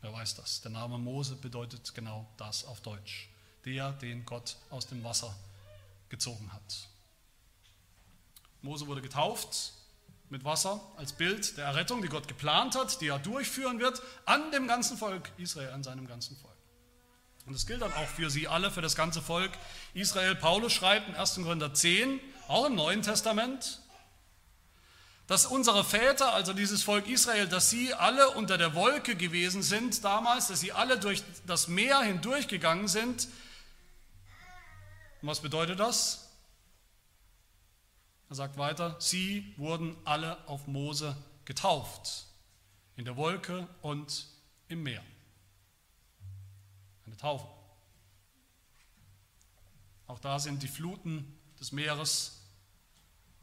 Wer 0.00 0.10
weiß 0.10 0.36
das? 0.36 0.62
Der 0.62 0.70
Name 0.70 0.96
Mose 0.96 1.36
bedeutet 1.36 1.94
genau 1.94 2.26
das 2.38 2.64
auf 2.64 2.80
Deutsch. 2.80 3.28
Der, 3.66 3.92
den 3.92 4.24
Gott 4.24 4.56
aus 4.70 4.86
dem 4.86 5.04
Wasser 5.04 5.36
gezogen 6.08 6.50
hat. 6.50 6.88
Mose 8.62 8.86
wurde 8.86 9.02
getauft, 9.02 9.74
mit 10.30 10.44
Wasser 10.44 10.80
als 10.96 11.12
Bild 11.12 11.58
der 11.58 11.66
Errettung, 11.66 12.00
die 12.00 12.08
Gott 12.08 12.26
geplant 12.26 12.74
hat, 12.74 13.02
die 13.02 13.08
er 13.08 13.18
durchführen 13.18 13.80
wird 13.80 14.00
an 14.24 14.50
dem 14.50 14.66
ganzen 14.66 14.96
Volk 14.96 15.30
Israel, 15.36 15.72
an 15.72 15.82
seinem 15.82 16.06
ganzen 16.06 16.36
Volk. 16.38 16.49
Und 17.46 17.54
das 17.54 17.66
gilt 17.66 17.82
dann 17.82 17.92
auch 17.92 18.06
für 18.06 18.30
sie 18.30 18.48
alle, 18.48 18.70
für 18.70 18.82
das 18.82 18.94
ganze 18.94 19.22
Volk 19.22 19.50
Israel. 19.94 20.34
Paulus 20.34 20.72
schreibt 20.72 21.08
in 21.08 21.14
1. 21.14 21.36
Korinther 21.36 21.74
10, 21.74 22.20
auch 22.48 22.66
im 22.66 22.74
Neuen 22.74 23.02
Testament, 23.02 23.80
dass 25.26 25.46
unsere 25.46 25.84
Väter, 25.84 26.32
also 26.32 26.52
dieses 26.52 26.82
Volk 26.82 27.06
Israel, 27.06 27.46
dass 27.46 27.70
sie 27.70 27.94
alle 27.94 28.30
unter 28.30 28.58
der 28.58 28.74
Wolke 28.74 29.14
gewesen 29.14 29.62
sind 29.62 30.04
damals, 30.04 30.48
dass 30.48 30.58
sie 30.58 30.72
alle 30.72 30.98
durch 30.98 31.22
das 31.46 31.68
Meer 31.68 32.00
hindurchgegangen 32.00 32.88
sind. 32.88 33.28
Und 35.22 35.28
was 35.28 35.40
bedeutet 35.40 35.78
das? 35.78 36.30
Er 38.28 38.34
sagt 38.36 38.58
weiter, 38.58 38.96
sie 38.98 39.54
wurden 39.56 39.96
alle 40.04 40.36
auf 40.48 40.66
Mose 40.66 41.16
getauft, 41.44 42.26
in 42.96 43.04
der 43.04 43.16
Wolke 43.16 43.68
und 43.82 44.26
im 44.68 44.82
Meer. 44.82 45.02
Eine 47.10 47.16
Taufe. 47.16 47.46
Auch 50.06 50.20
da 50.20 50.38
sind 50.38 50.62
die 50.62 50.68
Fluten 50.68 51.36
des 51.58 51.72
Meeres 51.72 52.40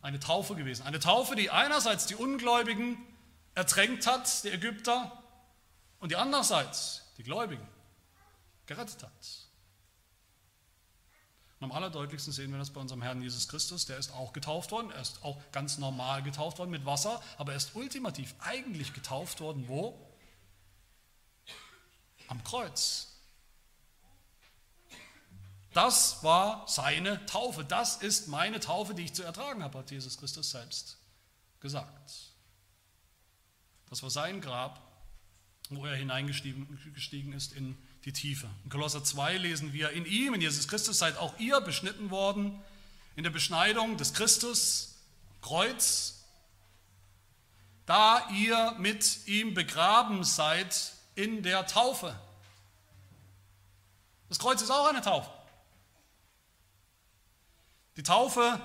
eine 0.01 0.21
Taufe 0.21 0.55
gewesen. 0.55 0.83
Eine 0.83 0.99
Taufe, 0.99 1.35
die 1.35 1.49
einerseits 1.49 2.05
die 2.05 2.15
Ungläubigen 2.15 2.97
ertränkt 3.55 4.07
hat, 4.07 4.43
die 4.45 4.49
Ägypter, 4.49 5.21
und 5.99 6.13
die 6.13 6.15
andererseits 6.15 7.03
die 7.17 7.23
Gläubigen 7.23 7.67
gerettet 8.67 9.03
hat. 9.03 9.11
Und 11.59 11.65
am 11.65 11.71
allerdeutlichsten 11.73 12.31
sehen 12.31 12.51
wir 12.51 12.59
das 12.59 12.69
bei 12.69 12.79
unserem 12.79 13.01
Herrn 13.01 13.21
Jesus 13.21 13.49
Christus. 13.49 13.85
Der 13.85 13.97
ist 13.97 14.13
auch 14.13 14.31
getauft 14.31 14.71
worden. 14.71 14.91
Er 14.91 15.01
ist 15.01 15.23
auch 15.23 15.41
ganz 15.51 15.77
normal 15.77 16.23
getauft 16.23 16.59
worden 16.59 16.69
mit 16.69 16.85
Wasser. 16.85 17.21
Aber 17.37 17.51
er 17.51 17.57
ist 17.57 17.75
ultimativ 17.75 18.33
eigentlich 18.39 18.93
getauft 18.93 19.41
worden. 19.41 19.67
Wo? 19.67 20.15
Am 22.27 22.43
Kreuz. 22.43 23.06
Das 25.77 26.23
war 26.23 26.67
seine 26.67 27.23
Taufe. 27.27 27.63
Das 27.63 27.97
ist 27.97 28.29
meine 28.29 28.59
Taufe, 28.59 28.95
die 28.95 29.03
ich 29.03 29.13
zu 29.13 29.21
ertragen 29.21 29.63
habe, 29.63 29.77
hat 29.77 29.91
Jesus 29.91 30.17
Christus 30.17 30.49
selbst 30.49 30.97
gesagt. 31.59 32.31
Das 33.87 34.01
war 34.01 34.09
sein 34.09 34.41
Grab, 34.41 34.81
wo 35.69 35.85
er 35.85 35.95
hineingestiegen 35.95 37.31
ist 37.31 37.53
in 37.53 37.77
die 38.05 38.11
Tiefe. 38.11 38.49
In 38.63 38.71
Kolosser 38.71 39.03
2 39.03 39.37
lesen 39.37 39.71
wir, 39.71 39.91
in 39.91 40.07
ihm, 40.07 40.33
in 40.33 40.41
Jesus 40.41 40.67
Christus, 40.67 40.97
seid 40.97 41.15
auch 41.17 41.37
ihr 41.37 41.61
beschnitten 41.61 42.09
worden 42.09 42.59
in 43.15 43.21
der 43.23 43.29
Beschneidung 43.29 43.97
des 43.97 44.15
Christus, 44.15 44.95
Kreuz, 45.43 46.23
da 47.85 48.27
ihr 48.31 48.73
mit 48.79 49.27
ihm 49.27 49.53
begraben 49.53 50.23
seid 50.23 50.93
in 51.13 51.43
der 51.43 51.67
Taufe. 51.67 52.19
Das 54.27 54.39
Kreuz 54.39 54.63
ist 54.63 54.71
auch 54.71 54.87
eine 54.87 55.01
Taufe. 55.01 55.36
Die 57.97 58.03
Taufe 58.03 58.61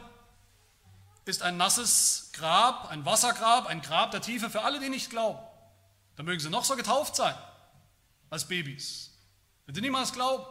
ist 1.25 1.43
ein 1.43 1.57
nasses 1.57 2.31
Grab, 2.35 2.91
ein 2.91 3.05
Wassergrab, 3.05 3.67
ein 3.67 3.81
Grab 3.81 4.11
der 4.11 4.21
Tiefe 4.21 4.51
für 4.51 4.63
alle, 4.63 4.79
die 4.79 4.91
nicht 4.91 5.11
glauben. 5.11 5.41
Da 6.17 6.23
mögen 6.23 6.41
sie 6.41 6.51
noch 6.51 6.65
so 6.65 6.77
getauft 6.77 7.17
sein 7.17 7.35
als 8.29 8.47
Babys. 8.47 9.11
Wenn 9.67 9.75
sie 9.75 9.81
niemals 9.81 10.13
glauben, 10.13 10.45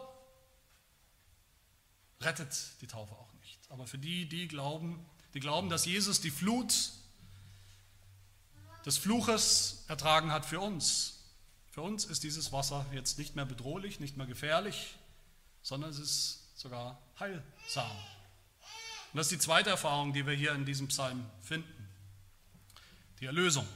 rettet 2.21 2.55
die 2.81 2.87
Taufe 2.87 3.13
auch 3.13 3.31
nicht. 3.33 3.59
Aber 3.69 3.85
für 3.85 3.97
die, 3.97 4.27
die 4.27 4.47
glauben, 4.47 5.05
die 5.33 5.39
glauben, 5.39 5.69
dass 5.69 5.85
Jesus 5.85 6.21
die 6.21 6.31
Flut 6.31 6.91
des 8.85 8.97
Fluches 8.97 9.85
ertragen 9.87 10.31
hat 10.31 10.45
für 10.45 10.59
uns. 10.59 11.19
Für 11.69 11.81
uns 11.81 12.05
ist 12.05 12.23
dieses 12.23 12.51
Wasser 12.51 12.85
jetzt 12.91 13.17
nicht 13.17 13.35
mehr 13.35 13.45
bedrohlich, 13.45 13.99
nicht 13.99 14.17
mehr 14.17 14.27
gefährlich, 14.27 14.97
sondern 15.61 15.91
es 15.91 15.99
ist 15.99 16.59
sogar 16.59 16.99
heilsam. 17.19 17.91
Und 19.11 19.17
das 19.17 19.27
ist 19.27 19.31
die 19.31 19.39
zweite 19.39 19.69
Erfahrung, 19.69 20.13
die 20.13 20.25
wir 20.25 20.33
hier 20.33 20.53
in 20.53 20.65
diesem 20.65 20.87
Psalm 20.87 21.25
finden. 21.41 21.87
Die 23.19 23.25
Erlösung. 23.25 23.67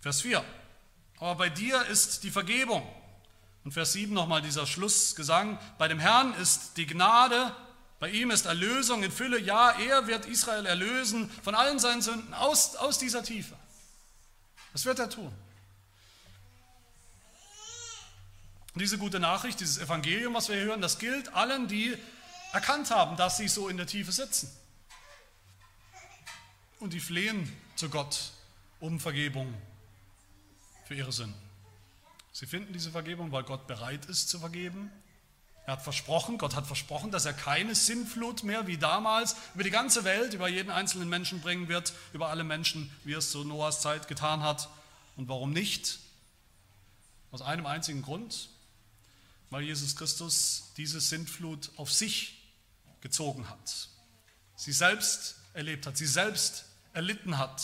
Vers 0.00 0.20
4. 0.20 0.44
Aber 1.18 1.36
bei 1.36 1.48
dir 1.48 1.86
ist 1.86 2.24
die 2.24 2.30
Vergebung. 2.30 2.86
Und 3.64 3.72
Vers 3.72 3.94
7 3.94 4.12
nochmal 4.12 4.42
dieser 4.42 4.66
Schlussgesang. 4.66 5.58
Bei 5.78 5.88
dem 5.88 5.98
Herrn 5.98 6.34
ist 6.34 6.76
die 6.76 6.86
Gnade, 6.86 7.54
bei 8.04 8.10
ihm 8.10 8.30
ist 8.30 8.44
Erlösung 8.44 9.02
in 9.02 9.10
Fülle. 9.10 9.40
Ja, 9.40 9.70
er 9.70 10.06
wird 10.06 10.26
Israel 10.26 10.66
erlösen 10.66 11.30
von 11.42 11.54
allen 11.54 11.78
seinen 11.78 12.02
Sünden 12.02 12.34
aus, 12.34 12.76
aus 12.76 12.98
dieser 12.98 13.22
Tiefe. 13.22 13.56
Das 14.74 14.84
wird 14.84 14.98
er 14.98 15.08
tun. 15.08 15.32
Diese 18.74 18.98
gute 18.98 19.20
Nachricht, 19.20 19.60
dieses 19.60 19.78
Evangelium, 19.78 20.34
was 20.34 20.50
wir 20.50 20.56
hier 20.56 20.66
hören, 20.66 20.82
das 20.82 20.98
gilt 20.98 21.32
allen, 21.32 21.66
die 21.66 21.96
erkannt 22.54 22.90
haben, 22.90 23.16
dass 23.16 23.36
sie 23.36 23.48
so 23.48 23.68
in 23.68 23.76
der 23.76 23.86
Tiefe 23.86 24.12
sitzen. 24.12 24.50
Und 26.78 26.92
die 26.92 27.00
flehen 27.00 27.50
zu 27.76 27.90
Gott 27.90 28.32
um 28.80 29.00
Vergebung 29.00 29.52
für 30.86 30.94
ihre 30.94 31.12
Sünden. 31.12 31.40
Sie 32.32 32.46
finden 32.46 32.72
diese 32.72 32.90
Vergebung, 32.90 33.32
weil 33.32 33.42
Gott 33.42 33.66
bereit 33.66 34.06
ist 34.06 34.28
zu 34.28 34.38
vergeben. 34.38 34.90
Er 35.66 35.74
hat 35.74 35.82
versprochen, 35.82 36.36
Gott 36.36 36.54
hat 36.54 36.66
versprochen, 36.66 37.10
dass 37.10 37.24
er 37.24 37.32
keine 37.32 37.74
Sinnflut 37.74 38.42
mehr 38.42 38.66
wie 38.66 38.76
damals 38.76 39.34
über 39.54 39.64
die 39.64 39.70
ganze 39.70 40.04
Welt, 40.04 40.34
über 40.34 40.48
jeden 40.48 40.70
einzelnen 40.70 41.08
Menschen 41.08 41.40
bringen 41.40 41.68
wird, 41.68 41.92
über 42.12 42.28
alle 42.28 42.44
Menschen, 42.44 42.90
wie 43.04 43.14
er 43.14 43.18
es 43.18 43.30
zu 43.30 43.44
Noahs 43.44 43.80
Zeit 43.80 44.06
getan 44.06 44.42
hat. 44.42 44.68
Und 45.16 45.28
warum 45.28 45.52
nicht? 45.52 46.00
Aus 47.32 47.40
einem 47.40 47.66
einzigen 47.66 48.02
Grund, 48.02 48.50
weil 49.50 49.62
Jesus 49.62 49.96
Christus 49.96 50.72
diese 50.76 51.00
Sintflut 51.00 51.70
auf 51.76 51.90
sich 51.90 52.43
gezogen 53.04 53.48
hat, 53.50 53.88
sie 54.56 54.72
selbst 54.72 55.36
erlebt 55.52 55.86
hat, 55.86 55.96
sie 55.96 56.06
selbst 56.06 56.64
erlitten 56.94 57.38
hat, 57.38 57.62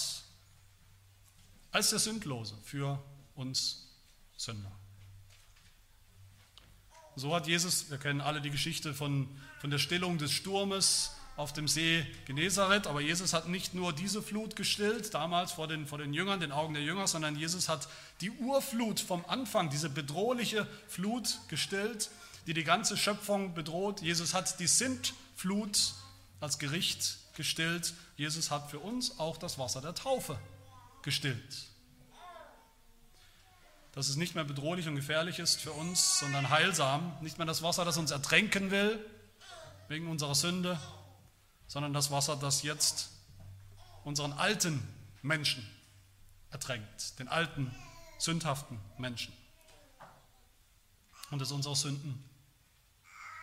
als 1.73 1.91
der 1.91 1.99
Sündlose 1.99 2.57
für 2.63 3.03
uns 3.35 3.89
Sünder. 4.37 4.71
So 7.17 7.35
hat 7.35 7.47
Jesus, 7.47 7.91
wir 7.91 7.99
kennen 7.99 8.21
alle 8.21 8.43
die 8.43 8.51
Geschichte 8.51 8.93
von, 8.93 9.29
von 9.61 9.71
der 9.71 9.79
Stillung 9.79 10.19
des 10.19 10.31
Sturmes 10.31 11.13
auf 11.37 11.55
dem 11.55 11.69
See 11.69 12.07
Genezareth, 12.27 12.87
aber 12.87 13.01
Jesus 13.01 13.33
hat 13.33 13.49
nicht 13.49 13.73
nur 13.73 13.95
diese 13.95 14.23
Flut 14.23 14.57
gestillt, 14.57 15.15
damals 15.15 15.53
vor 15.53 15.69
den, 15.69 15.87
vor 15.87 15.97
den 15.97 16.13
Jüngern, 16.13 16.41
den 16.41 16.53
Augen 16.53 16.75
der 16.75 16.83
Jünger, 16.83 17.07
sondern 17.09 17.35
Jesus 17.35 17.71
hat 17.71 17.89
die 18.21 18.31
Urflut 18.31 19.01
vom 19.01 19.25
Anfang, 19.27 19.71
diese 19.71 19.89
bedrohliche 19.89 20.67
Flut 20.87 21.39
gestillt, 21.49 22.11
die 22.47 22.53
die 22.53 22.65
ganze 22.65 22.99
Schöpfung 22.99 23.55
bedroht. 23.55 24.03
Jesus 24.03 24.35
hat 24.35 24.61
die 24.61 24.67
Sintflut 24.67 25.30
Flut 25.41 25.95
als 26.39 26.59
Gericht 26.59 27.17
gestillt. 27.35 27.95
Jesus 28.19 28.51
hat 28.51 28.71
für 28.71 28.79
uns 28.79 29.19
auch 29.19 29.39
das 29.39 29.59
Wasser 29.59 29.81
der 29.81 29.95
Taufe 29.95 30.39
gestillt. 31.01 31.67
Dass 33.93 34.11
es 34.11 34.17
nicht 34.17 34.35
mehr 34.35 34.45
bedrohlich 34.45 34.87
und 34.87 34.97
gefährlich 34.97 35.39
ist 35.39 35.59
für 35.59 35.73
uns, 35.73 36.19
sondern 36.19 36.51
heilsam. 36.51 37.17
Nicht 37.23 37.39
mehr 37.39 37.47
das 37.47 37.63
Wasser, 37.63 37.87
das 37.87 37.97
uns 37.97 38.11
ertränken 38.11 38.71
will, 38.71 39.03
wegen 39.89 40.11
unserer 40.11 40.35
Sünde, 40.35 40.79
sondern 41.69 41.95
das 41.95 42.11
Wasser, 42.11 42.37
das 42.37 42.63
jetzt 42.63 43.09
unseren 44.05 44.35
alten 44.35 44.87
Menschen 45.23 45.67
ertränkt, 46.51 47.19
den 47.19 47.29
alten, 47.29 47.75
sündhaften 48.19 48.79
Menschen. 48.99 49.33
Und 51.31 51.41
es 51.41 51.51
unsere 51.51 51.77
Sünden 51.77 52.23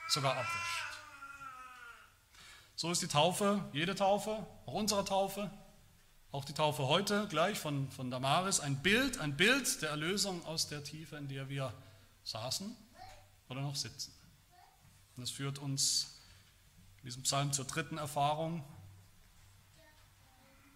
sogar 0.10 0.38
abwäscht. 0.38 0.87
So 2.80 2.92
ist 2.92 3.02
die 3.02 3.08
Taufe, 3.08 3.68
jede 3.74 3.96
Taufe, 3.96 4.46
auch 4.68 4.74
unsere 4.74 5.04
Taufe, 5.04 5.50
auch 6.32 6.46
die 6.46 6.54
Taufe 6.54 6.88
heute 6.88 7.28
gleich 7.28 7.58
von, 7.58 7.90
von 7.90 8.12
Damaris, 8.12 8.60
ein 8.60 8.84
Bild, 8.84 9.18
ein 9.18 9.36
Bild 9.36 9.82
der 9.82 9.90
Erlösung 9.90 10.46
aus 10.46 10.68
der 10.68 10.84
Tiefe, 10.84 11.16
in 11.16 11.28
der 11.28 11.50
wir 11.50 11.74
saßen 12.24 12.78
oder 13.50 13.62
noch 13.62 13.76
sitzen. 13.76 14.14
Und 15.16 15.22
das 15.24 15.32
führt 15.32 15.58
uns 15.58 16.20
in 17.00 17.06
diesem 17.06 17.24
Psalm 17.24 17.52
zur 17.52 17.66
dritten 17.66 17.98
Erfahrung, 17.98 18.64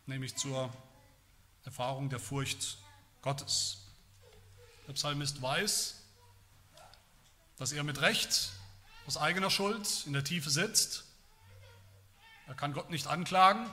nämlich 0.07 0.35
zur 0.35 0.73
Erfahrung 1.65 2.09
der 2.09 2.19
Furcht 2.19 2.79
Gottes. 3.21 3.85
Der 4.87 4.93
Psalmist 4.93 5.39
weiß, 5.39 6.01
dass 7.57 7.71
er 7.71 7.83
mit 7.83 8.01
Recht 8.01 8.53
aus 9.05 9.17
eigener 9.17 9.51
Schuld 9.51 10.03
in 10.07 10.13
der 10.13 10.23
Tiefe 10.23 10.49
sitzt 10.49 11.10
er 12.51 12.55
kann 12.55 12.73
Gott 12.73 12.89
nicht 12.89 13.07
anklagen. 13.07 13.65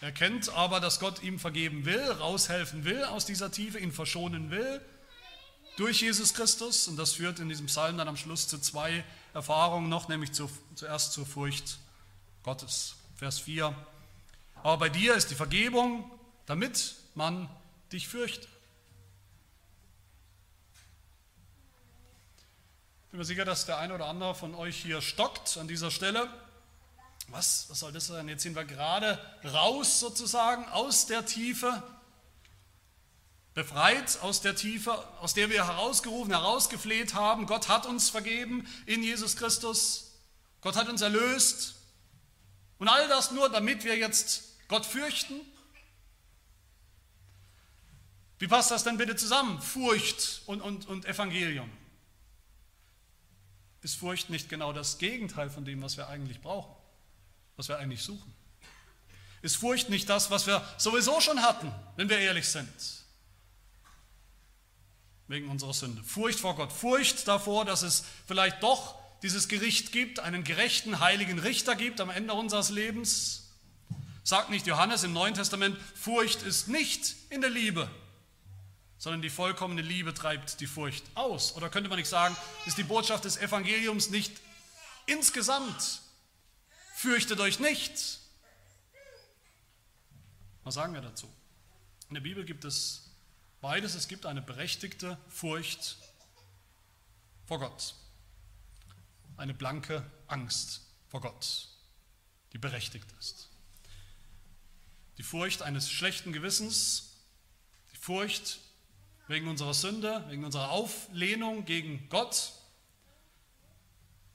Er 0.00 0.10
kennt 0.10 0.48
aber, 0.48 0.80
dass 0.80 1.00
Gott 1.00 1.22
ihm 1.22 1.38
vergeben 1.38 1.84
will, 1.84 2.00
raushelfen 2.00 2.86
will 2.86 3.04
aus 3.04 3.26
dieser 3.26 3.52
Tiefe, 3.52 3.78
ihn 3.78 3.92
verschonen 3.92 4.50
will 4.50 4.80
durch 5.76 6.00
Jesus 6.00 6.32
Christus. 6.32 6.88
Und 6.88 6.96
das 6.96 7.12
führt 7.12 7.40
in 7.40 7.50
diesem 7.50 7.66
Psalm 7.66 7.98
dann 7.98 8.08
am 8.08 8.16
Schluss 8.16 8.48
zu 8.48 8.58
zwei 8.58 9.04
Erfahrungen 9.34 9.90
noch, 9.90 10.08
nämlich 10.08 10.32
zu, 10.32 10.50
zuerst 10.76 11.12
zur 11.12 11.26
Furcht 11.26 11.78
Gottes. 12.42 12.94
Vers 13.16 13.38
4. 13.40 13.74
Aber 14.62 14.78
bei 14.78 14.88
dir 14.88 15.14
ist 15.14 15.30
die 15.30 15.34
Vergebung, 15.34 16.10
damit 16.46 16.94
man 17.14 17.50
dich 17.92 18.08
fürchtet. 18.08 18.48
Ich 23.04 23.10
bin 23.10 23.18
mir 23.18 23.26
sicher, 23.26 23.44
dass 23.44 23.66
der 23.66 23.76
eine 23.76 23.94
oder 23.94 24.06
andere 24.06 24.34
von 24.34 24.54
euch 24.54 24.78
hier 24.78 25.02
stockt 25.02 25.58
an 25.58 25.68
dieser 25.68 25.90
Stelle. 25.90 26.30
Was, 27.28 27.66
was 27.68 27.80
soll 27.80 27.92
das 27.92 28.06
sein? 28.06 28.28
Jetzt 28.28 28.42
sind 28.42 28.56
wir 28.56 28.64
gerade 28.64 29.18
raus 29.44 30.00
sozusagen 30.00 30.66
aus 30.68 31.06
der 31.06 31.26
Tiefe, 31.26 31.82
befreit 33.54 34.18
aus 34.22 34.40
der 34.40 34.54
Tiefe, 34.54 34.92
aus 35.20 35.34
der 35.34 35.50
wir 35.50 35.66
herausgerufen, 35.66 36.32
herausgefleht 36.32 37.14
haben. 37.14 37.46
Gott 37.46 37.68
hat 37.68 37.86
uns 37.86 38.08
vergeben 38.08 38.66
in 38.86 39.02
Jesus 39.02 39.36
Christus. 39.36 40.12
Gott 40.60 40.76
hat 40.76 40.88
uns 40.88 41.02
erlöst. 41.02 41.74
Und 42.78 42.88
all 42.88 43.08
das 43.08 43.30
nur, 43.30 43.50
damit 43.50 43.84
wir 43.84 43.96
jetzt 43.96 44.44
Gott 44.68 44.86
fürchten? 44.86 45.40
Wie 48.38 48.46
passt 48.46 48.70
das 48.70 48.84
denn 48.84 48.96
bitte 48.96 49.16
zusammen? 49.16 49.60
Furcht 49.60 50.42
und, 50.46 50.60
und, 50.60 50.86
und 50.86 51.04
Evangelium. 51.06 51.70
Ist 53.82 53.96
Furcht 53.96 54.30
nicht 54.30 54.48
genau 54.48 54.72
das 54.72 54.98
Gegenteil 54.98 55.50
von 55.50 55.64
dem, 55.64 55.82
was 55.82 55.96
wir 55.96 56.08
eigentlich 56.08 56.40
brauchen, 56.40 56.74
was 57.58 57.68
wir 57.68 57.78
eigentlich 57.78 58.02
suchen? 58.02 58.32
Ist 59.42 59.56
Furcht 59.56 59.90
nicht 59.90 60.08
das, 60.08 60.30
was 60.30 60.46
wir 60.46 60.66
sowieso 60.78 61.20
schon 61.20 61.42
hatten, 61.42 61.72
wenn 61.96 62.08
wir 62.08 62.18
ehrlich 62.18 62.48
sind? 62.48 62.68
Wegen 65.26 65.48
unserer 65.48 65.74
Sünde. 65.74 66.02
Furcht 66.02 66.40
vor 66.40 66.56
Gott. 66.56 66.72
Furcht 66.72 67.28
davor, 67.28 67.64
dass 67.64 67.82
es 67.82 68.04
vielleicht 68.26 68.62
doch 68.62 68.94
dieses 69.22 69.48
Gericht 69.48 69.92
gibt, 69.92 70.20
einen 70.20 70.44
gerechten, 70.44 71.00
heiligen 71.00 71.38
Richter 71.40 71.74
gibt 71.74 72.00
am 72.00 72.10
Ende 72.10 72.32
unseres 72.32 72.70
Lebens. 72.70 73.50
Sagt 74.22 74.50
nicht 74.50 74.66
Johannes 74.66 75.02
im 75.02 75.12
Neuen 75.12 75.34
Testament, 75.34 75.76
Furcht 75.94 76.42
ist 76.42 76.68
nicht 76.68 77.16
in 77.30 77.40
der 77.40 77.50
Liebe, 77.50 77.90
sondern 78.98 79.20
die 79.20 79.30
vollkommene 79.30 79.82
Liebe 79.82 80.14
treibt 80.14 80.60
die 80.60 80.66
Furcht 80.66 81.04
aus. 81.14 81.56
Oder 81.56 81.70
könnte 81.70 81.88
man 81.88 81.98
nicht 81.98 82.08
sagen, 82.08 82.36
ist 82.66 82.78
die 82.78 82.84
Botschaft 82.84 83.24
des 83.24 83.36
Evangeliums 83.36 84.10
nicht 84.10 84.32
insgesamt, 85.06 86.02
fürchtet 86.98 87.38
euch 87.38 87.60
nicht. 87.60 88.18
Was 90.64 90.74
sagen 90.74 90.94
wir 90.94 91.00
dazu? 91.00 91.32
In 92.08 92.14
der 92.14 92.20
Bibel 92.20 92.44
gibt 92.44 92.64
es 92.64 93.08
beides. 93.60 93.94
Es 93.94 94.08
gibt 94.08 94.26
eine 94.26 94.42
berechtigte 94.42 95.16
Furcht 95.28 95.96
vor 97.46 97.60
Gott, 97.60 97.94
eine 99.36 99.54
blanke 99.54 100.04
Angst 100.26 100.82
vor 101.06 101.20
Gott, 101.20 101.68
die 102.52 102.58
berechtigt 102.58 103.06
ist. 103.20 103.48
Die 105.18 105.22
Furcht 105.22 105.62
eines 105.62 105.88
schlechten 105.88 106.32
Gewissens, 106.32 107.12
die 107.92 107.96
Furcht 107.96 108.58
wegen 109.28 109.46
unserer 109.46 109.74
Sünde, 109.74 110.24
wegen 110.28 110.44
unserer 110.44 110.70
Auflehnung 110.70 111.64
gegen 111.64 112.08
Gott. 112.08 112.54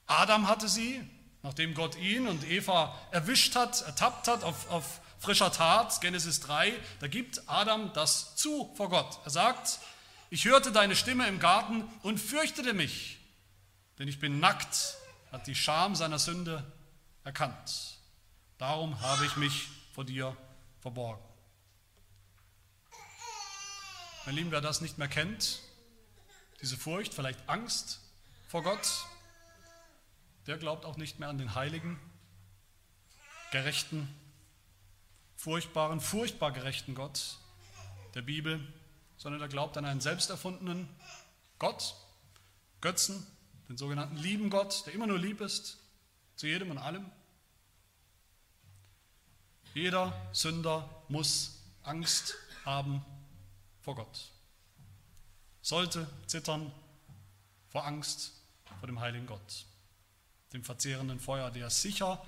Adam 0.08 0.48
hatte 0.48 0.70
sie, 0.70 1.02
nachdem 1.44 1.74
Gott 1.74 1.98
ihn 1.98 2.28
und 2.28 2.50
Eva 2.50 2.98
erwischt 3.12 3.56
hat, 3.56 3.82
ertappt 3.82 4.28
hat 4.28 4.44
auf, 4.44 4.70
auf 4.72 5.02
frischer 5.20 5.52
Tat, 5.52 6.02
Genesis 6.02 6.40
3, 6.40 6.74
da 7.00 7.08
gibt 7.08 7.44
Adam 7.48 7.94
das 7.94 8.36
zu 8.36 8.74
vor 8.76 8.90
Gott. 8.90 9.20
Er 9.26 9.30
sagt, 9.30 9.80
ich 10.30 10.46
hörte 10.46 10.72
deine 10.72 10.96
Stimme 10.96 11.28
im 11.28 11.40
Garten 11.40 11.84
und 12.02 12.18
fürchtete 12.18 12.74
mich, 12.74 13.20
denn 14.00 14.08
ich 14.08 14.20
bin 14.20 14.40
nackt, 14.40 14.96
hat 15.32 15.46
die 15.48 15.56
Scham 15.56 15.96
seiner 15.96 16.18
Sünde 16.18 16.64
erkannt. 17.24 17.98
Darum 18.58 19.00
habe 19.02 19.26
ich 19.26 19.36
mich 19.36 19.68
vor 19.94 20.06
dir 20.06 20.36
verborgen. 20.82 21.24
Mein 24.26 24.36
Lieben, 24.36 24.52
wer 24.52 24.62
das 24.62 24.80
nicht 24.80 24.98
mehr 24.98 25.10
kennt, 25.10 25.60
diese 26.62 26.78
Furcht, 26.78 27.14
vielleicht 27.14 27.50
Angst 27.50 28.00
vor 28.48 28.64
Gott, 28.64 29.06
der 30.48 30.58
glaubt 30.58 30.86
auch 30.86 30.98
nicht 30.98 31.20
mehr 31.20 31.30
an 31.30 31.38
den 31.38 31.56
heiligen, 31.56 32.00
gerechten, 33.52 34.08
furchtbaren, 35.36 36.00
furchtbar 36.00 36.52
gerechten 36.52 36.96
Gott 36.96 37.38
der 38.14 38.22
Bibel, 38.22 38.66
sondern 39.18 39.42
er 39.42 39.48
glaubt 39.48 39.78
an 39.78 39.86
einen 39.86 40.02
selbsterfundenen 40.02 40.90
Gott, 41.60 41.96
Götzen, 42.82 43.26
den 43.70 43.78
sogenannten 43.78 44.18
lieben 44.18 44.50
Gott, 44.50 44.86
der 44.86 44.94
immer 44.94 45.08
nur 45.08 45.20
lieb 45.20 45.40
ist, 45.40 45.80
zu 46.36 46.48
jedem 46.48 46.72
und 46.72 46.78
allem. 46.78 47.10
Jeder 49.74 50.14
Sünder 50.34 51.04
muss 51.08 51.64
Angst 51.84 52.36
haben 52.66 53.04
vor 53.82 53.96
Gott. 53.96 54.32
Sollte 55.62 56.08
zittern 56.28 56.72
vor 57.70 57.86
Angst 57.86 58.34
vor 58.80 58.88
dem 58.88 59.00
heiligen 59.00 59.26
Gott, 59.26 59.66
dem 60.54 60.64
verzehrenden 60.64 61.20
Feuer, 61.20 61.52
der 61.52 61.70
sicher 61.70 62.24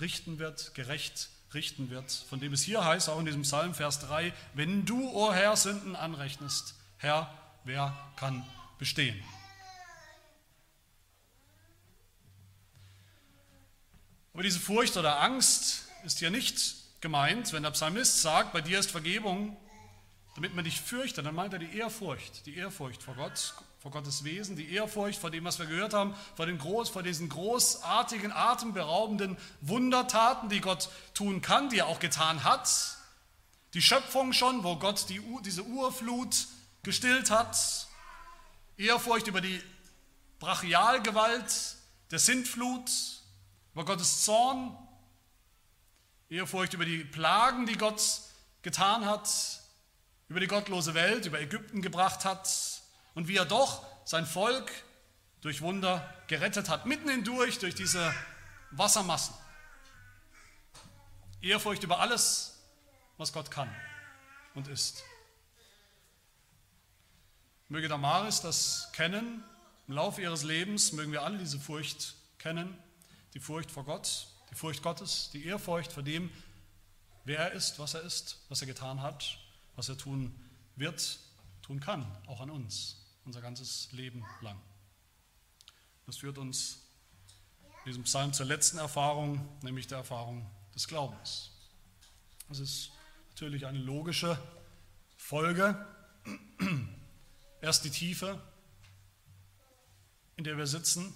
richten 0.00 0.38
wird, 0.38 0.74
gerecht 0.74 1.28
richten 1.54 1.90
wird, 1.90 2.10
von 2.10 2.40
dem 2.40 2.52
es 2.52 2.62
hier 2.62 2.84
heißt, 2.84 3.08
auch 3.08 3.18
in 3.18 3.24
diesem 3.24 3.42
Psalm, 3.42 3.74
Vers 3.74 4.00
3, 4.00 4.32
wenn 4.54 4.84
du, 4.84 5.08
o 5.08 5.28
oh 5.28 5.32
Herr, 5.32 5.56
Sünden 5.56 5.96
anrechnest, 5.96 6.74
Herr, 6.98 7.32
wer 7.64 7.96
kann 8.16 8.46
bestehen? 8.78 9.22
Aber 14.34 14.42
diese 14.42 14.60
Furcht 14.60 14.96
oder 14.96 15.20
Angst 15.20 15.88
ist 16.04 16.18
hier 16.18 16.30
nicht 16.30 17.00
gemeint, 17.00 17.52
wenn 17.52 17.62
der 17.62 17.70
Psalmist 17.70 18.22
sagt, 18.22 18.52
bei 18.52 18.60
dir 18.60 18.78
ist 18.78 18.90
Vergebung, 18.90 19.56
damit 20.34 20.54
man 20.54 20.64
dich 20.64 20.80
fürchtet, 20.80 21.26
dann 21.26 21.34
meint 21.34 21.52
er 21.52 21.58
die 21.58 21.76
Ehrfurcht, 21.76 22.46
die 22.46 22.56
Ehrfurcht 22.56 23.02
vor 23.02 23.14
Gott, 23.14 23.54
vor 23.78 23.92
Gottes 23.92 24.24
Wesen, 24.24 24.56
die 24.56 24.72
Ehrfurcht 24.72 25.20
vor 25.20 25.30
dem, 25.30 25.44
was 25.44 25.58
wir 25.60 25.66
gehört 25.66 25.94
haben, 25.94 26.14
vor, 26.34 26.46
den 26.46 26.58
groß, 26.58 26.88
vor 26.88 27.04
diesen 27.04 27.28
großartigen, 27.28 28.32
atemberaubenden 28.32 29.36
Wundertaten, 29.60 30.48
die 30.48 30.60
Gott 30.60 30.88
tun 31.14 31.40
kann, 31.42 31.68
die 31.68 31.78
er 31.78 31.86
auch 31.86 32.00
getan 32.00 32.42
hat. 32.42 32.68
Die 33.74 33.82
Schöpfung 33.82 34.32
schon, 34.32 34.64
wo 34.64 34.76
Gott 34.76 35.08
die, 35.08 35.22
diese 35.44 35.62
Urflut 35.62 36.48
gestillt 36.82 37.30
hat. 37.30 37.56
Ehrfurcht 38.76 39.28
über 39.28 39.40
die 39.40 39.62
Brachialgewalt 40.40 41.76
der 42.10 42.18
Sintflut, 42.18 42.90
über 43.74 43.84
Gottes 43.84 44.24
Zorn. 44.24 44.76
Ehrfurcht 46.30 46.74
über 46.74 46.84
die 46.84 47.04
Plagen, 47.04 47.66
die 47.66 47.76
Gott 47.76 48.02
getan 48.62 49.06
hat, 49.06 49.30
über 50.28 50.40
die 50.40 50.46
gottlose 50.48 50.94
Welt, 50.94 51.26
über 51.26 51.40
Ägypten 51.40 51.80
gebracht 51.80 52.24
hat 52.24 52.77
und 53.18 53.26
wie 53.26 53.34
er 53.34 53.44
doch 53.44 53.84
sein 54.04 54.24
Volk 54.26 54.70
durch 55.40 55.60
Wunder 55.60 56.14
gerettet 56.28 56.68
hat, 56.68 56.86
mitten 56.86 57.08
hindurch 57.08 57.58
durch 57.58 57.74
diese 57.74 58.14
Wassermassen. 58.70 59.34
Ehrfurcht 61.42 61.82
über 61.82 61.98
alles, 61.98 62.62
was 63.16 63.32
Gott 63.32 63.50
kann 63.50 63.68
und 64.54 64.68
ist. 64.68 65.02
Möge 67.66 67.88
Damaris 67.88 68.40
das 68.40 68.88
kennen, 68.92 69.42
im 69.88 69.94
Laufe 69.94 70.22
ihres 70.22 70.44
Lebens 70.44 70.92
mögen 70.92 71.10
wir 71.10 71.24
alle 71.24 71.38
diese 71.38 71.58
Furcht 71.58 72.14
kennen, 72.38 72.78
die 73.34 73.40
Furcht 73.40 73.72
vor 73.72 73.82
Gott, 73.82 74.28
die 74.52 74.54
Furcht 74.54 74.84
Gottes, 74.84 75.30
die 75.32 75.44
Ehrfurcht 75.44 75.92
vor 75.92 76.04
dem, 76.04 76.30
wer 77.24 77.40
er 77.40 77.52
ist, 77.52 77.80
was 77.80 77.94
er 77.94 78.02
ist, 78.02 78.38
was 78.48 78.60
er 78.60 78.68
getan 78.68 79.02
hat 79.02 79.40
was 79.74 79.88
er 79.88 79.96
tun 79.96 80.34
wird, 80.76 81.20
tun 81.62 81.78
kann, 81.78 82.04
auch 82.26 82.40
an 82.40 82.50
uns, 82.50 82.96
unser 83.28 83.42
ganzes 83.42 83.92
Leben 83.92 84.24
lang. 84.40 84.58
Das 86.06 86.16
führt 86.16 86.38
uns 86.38 86.88
in 87.84 87.90
diesem 87.90 88.04
Psalm 88.04 88.32
zur 88.32 88.46
letzten 88.46 88.78
Erfahrung, 88.78 89.46
nämlich 89.60 89.86
der 89.86 89.98
Erfahrung 89.98 90.50
des 90.74 90.88
Glaubens. 90.88 91.50
Das 92.48 92.58
ist 92.58 92.90
natürlich 93.28 93.66
eine 93.66 93.80
logische 93.80 94.42
Folge. 95.18 95.86
Erst 97.60 97.84
die 97.84 97.90
Tiefe, 97.90 98.42
in 100.36 100.44
der 100.44 100.56
wir 100.56 100.66
sitzen, 100.66 101.12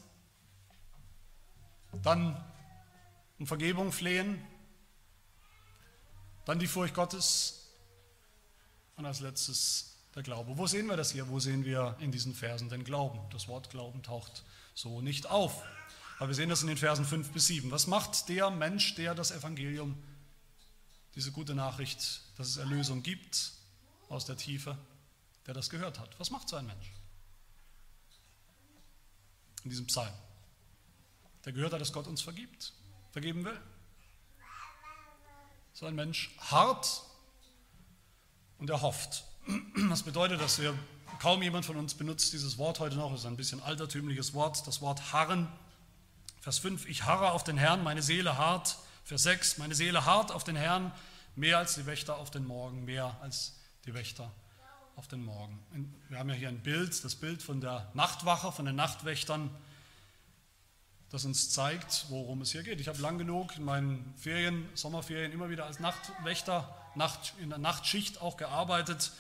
dann 2.03 2.45
um 3.39 3.47
Vergebung 3.47 3.91
flehen, 3.91 4.47
dann 6.45 6.59
die 6.59 6.67
Furcht 6.67 6.95
Gottes, 6.95 7.73
und 8.97 9.07
als 9.07 9.21
letztes 9.21 9.92
der 10.15 10.23
Glaube. 10.23 10.57
Wo 10.59 10.67
sehen 10.67 10.87
wir 10.87 10.97
das 10.97 11.13
hier? 11.13 11.29
Wo 11.29 11.41
sehen 11.41 11.65
wir 11.65 11.97
in 12.01 12.13
diesen 12.13 12.35
Versen 12.35 12.69
den 12.69 12.85
Glauben? 12.85 13.21
Das 13.31 13.49
Wort 13.49 13.71
Glauben 13.71 14.03
taucht 14.03 14.45
so 14.75 15.01
nicht 15.01 15.27
auf. 15.27 15.63
Aber 16.19 16.29
wir 16.29 16.35
sehen 16.35 16.49
das 16.49 16.63
in 16.63 16.69
den 16.69 16.77
Versen 16.77 17.05
5 17.05 17.31
bis 17.33 17.47
7. 17.47 17.71
Was 17.71 17.87
macht 17.87 18.29
der 18.29 18.51
Mensch, 18.51 18.95
der 18.95 19.15
das 19.15 19.31
Evangelium, 19.31 20.01
diese 21.15 21.33
gute 21.33 21.55
Nachricht, 21.55 22.23
dass 22.37 22.49
es 22.49 22.57
Erlösung 22.59 23.03
gibt 23.03 23.53
aus 24.09 24.25
der 24.25 24.37
Tiefe, 24.37 24.77
der 25.47 25.55
das 25.55 25.71
gehört 25.71 25.99
hat? 25.99 26.19
Was 26.21 26.31
macht 26.31 26.49
so 26.49 26.57
ein 26.57 26.67
Mensch? 26.67 26.93
In 29.65 29.71
diesem 29.71 29.87
Psalm. 29.87 30.13
Der 31.45 31.53
gehört 31.53 31.73
hat, 31.73 31.81
dass 31.81 31.93
Gott 31.93 32.07
uns 32.07 32.23
vergibt, 32.23 32.73
vergeben 33.11 33.45
will. 33.45 33.61
So 35.73 35.87
ein 35.87 35.95
Mensch 35.95 36.31
hart 36.39 37.03
und 38.59 38.71
er 38.71 38.83
hofft. 38.83 39.25
Das 39.89 40.03
bedeutet, 40.03 40.41
dass 40.41 40.61
wir 40.61 40.75
Kaum 41.23 41.41
jemand 41.41 41.65
von 41.65 41.77
uns 41.77 41.95
benutzt 41.95 42.33
dieses 42.33 42.59
Wort 42.59 42.81
heute 42.81 42.97
noch, 42.97 43.13
es 43.13 43.21
ist 43.21 43.27
ein 43.27 43.37
bisschen 43.37 43.63
altertümliches 43.63 44.35
Wort, 44.35 44.67
das 44.67 44.81
Wort 44.81 45.13
harren. 45.13 45.47
Vers 46.41 46.59
5, 46.59 46.89
ich 46.89 47.05
harre 47.05 47.31
auf 47.31 47.45
den 47.45 47.57
Herrn, 47.57 47.85
meine 47.85 48.03
Seele 48.03 48.39
hart. 48.39 48.77
Vers 49.05 49.23
6, 49.23 49.59
meine 49.59 49.77
Seele 49.77 50.05
hart 50.05 50.33
auf 50.33 50.43
den 50.43 50.57
Herrn, 50.57 50.91
mehr 51.37 51.59
als 51.59 51.77
die 51.77 51.87
Wächter 51.87 52.17
auf 52.17 52.33
den 52.33 52.45
Morgen, 52.45 52.87
mehr 52.87 53.17
als 53.21 53.55
die 53.87 53.95
Wächter 53.95 54.33
auf 54.97 55.07
den 55.07 55.25
Morgen. 55.25 55.61
Wir 56.09 56.19
haben 56.19 56.29
ja 56.29 56.35
hier 56.35 56.49
ein 56.49 56.61
Bild, 56.61 57.05
das 57.05 57.15
Bild 57.15 57.41
von 57.41 57.61
der 57.61 57.89
Nachtwache, 57.95 58.51
von 58.51 58.65
den 58.65 58.75
Nachtwächtern, 58.75 59.49
das 61.11 61.25
uns 61.25 61.51
zeigt, 61.51 62.07
worum 62.09 62.41
es 62.41 62.51
hier 62.51 62.65
geht. 62.65 62.81
Ich 62.81 62.89
habe 62.89 63.01
lang 63.01 63.17
genug 63.17 63.57
in 63.57 63.63
meinen 63.63 64.13
Ferien, 64.17 64.69
Sommerferien 64.75 65.31
immer 65.31 65.51
wieder 65.51 65.67
als 65.67 65.79
Nachtwächter, 65.79 66.75
Nacht, 66.97 67.35
in 67.41 67.51
der 67.51 67.59
Nachtschicht 67.59 68.21
auch 68.21 68.37
gearbeitet 68.37 69.13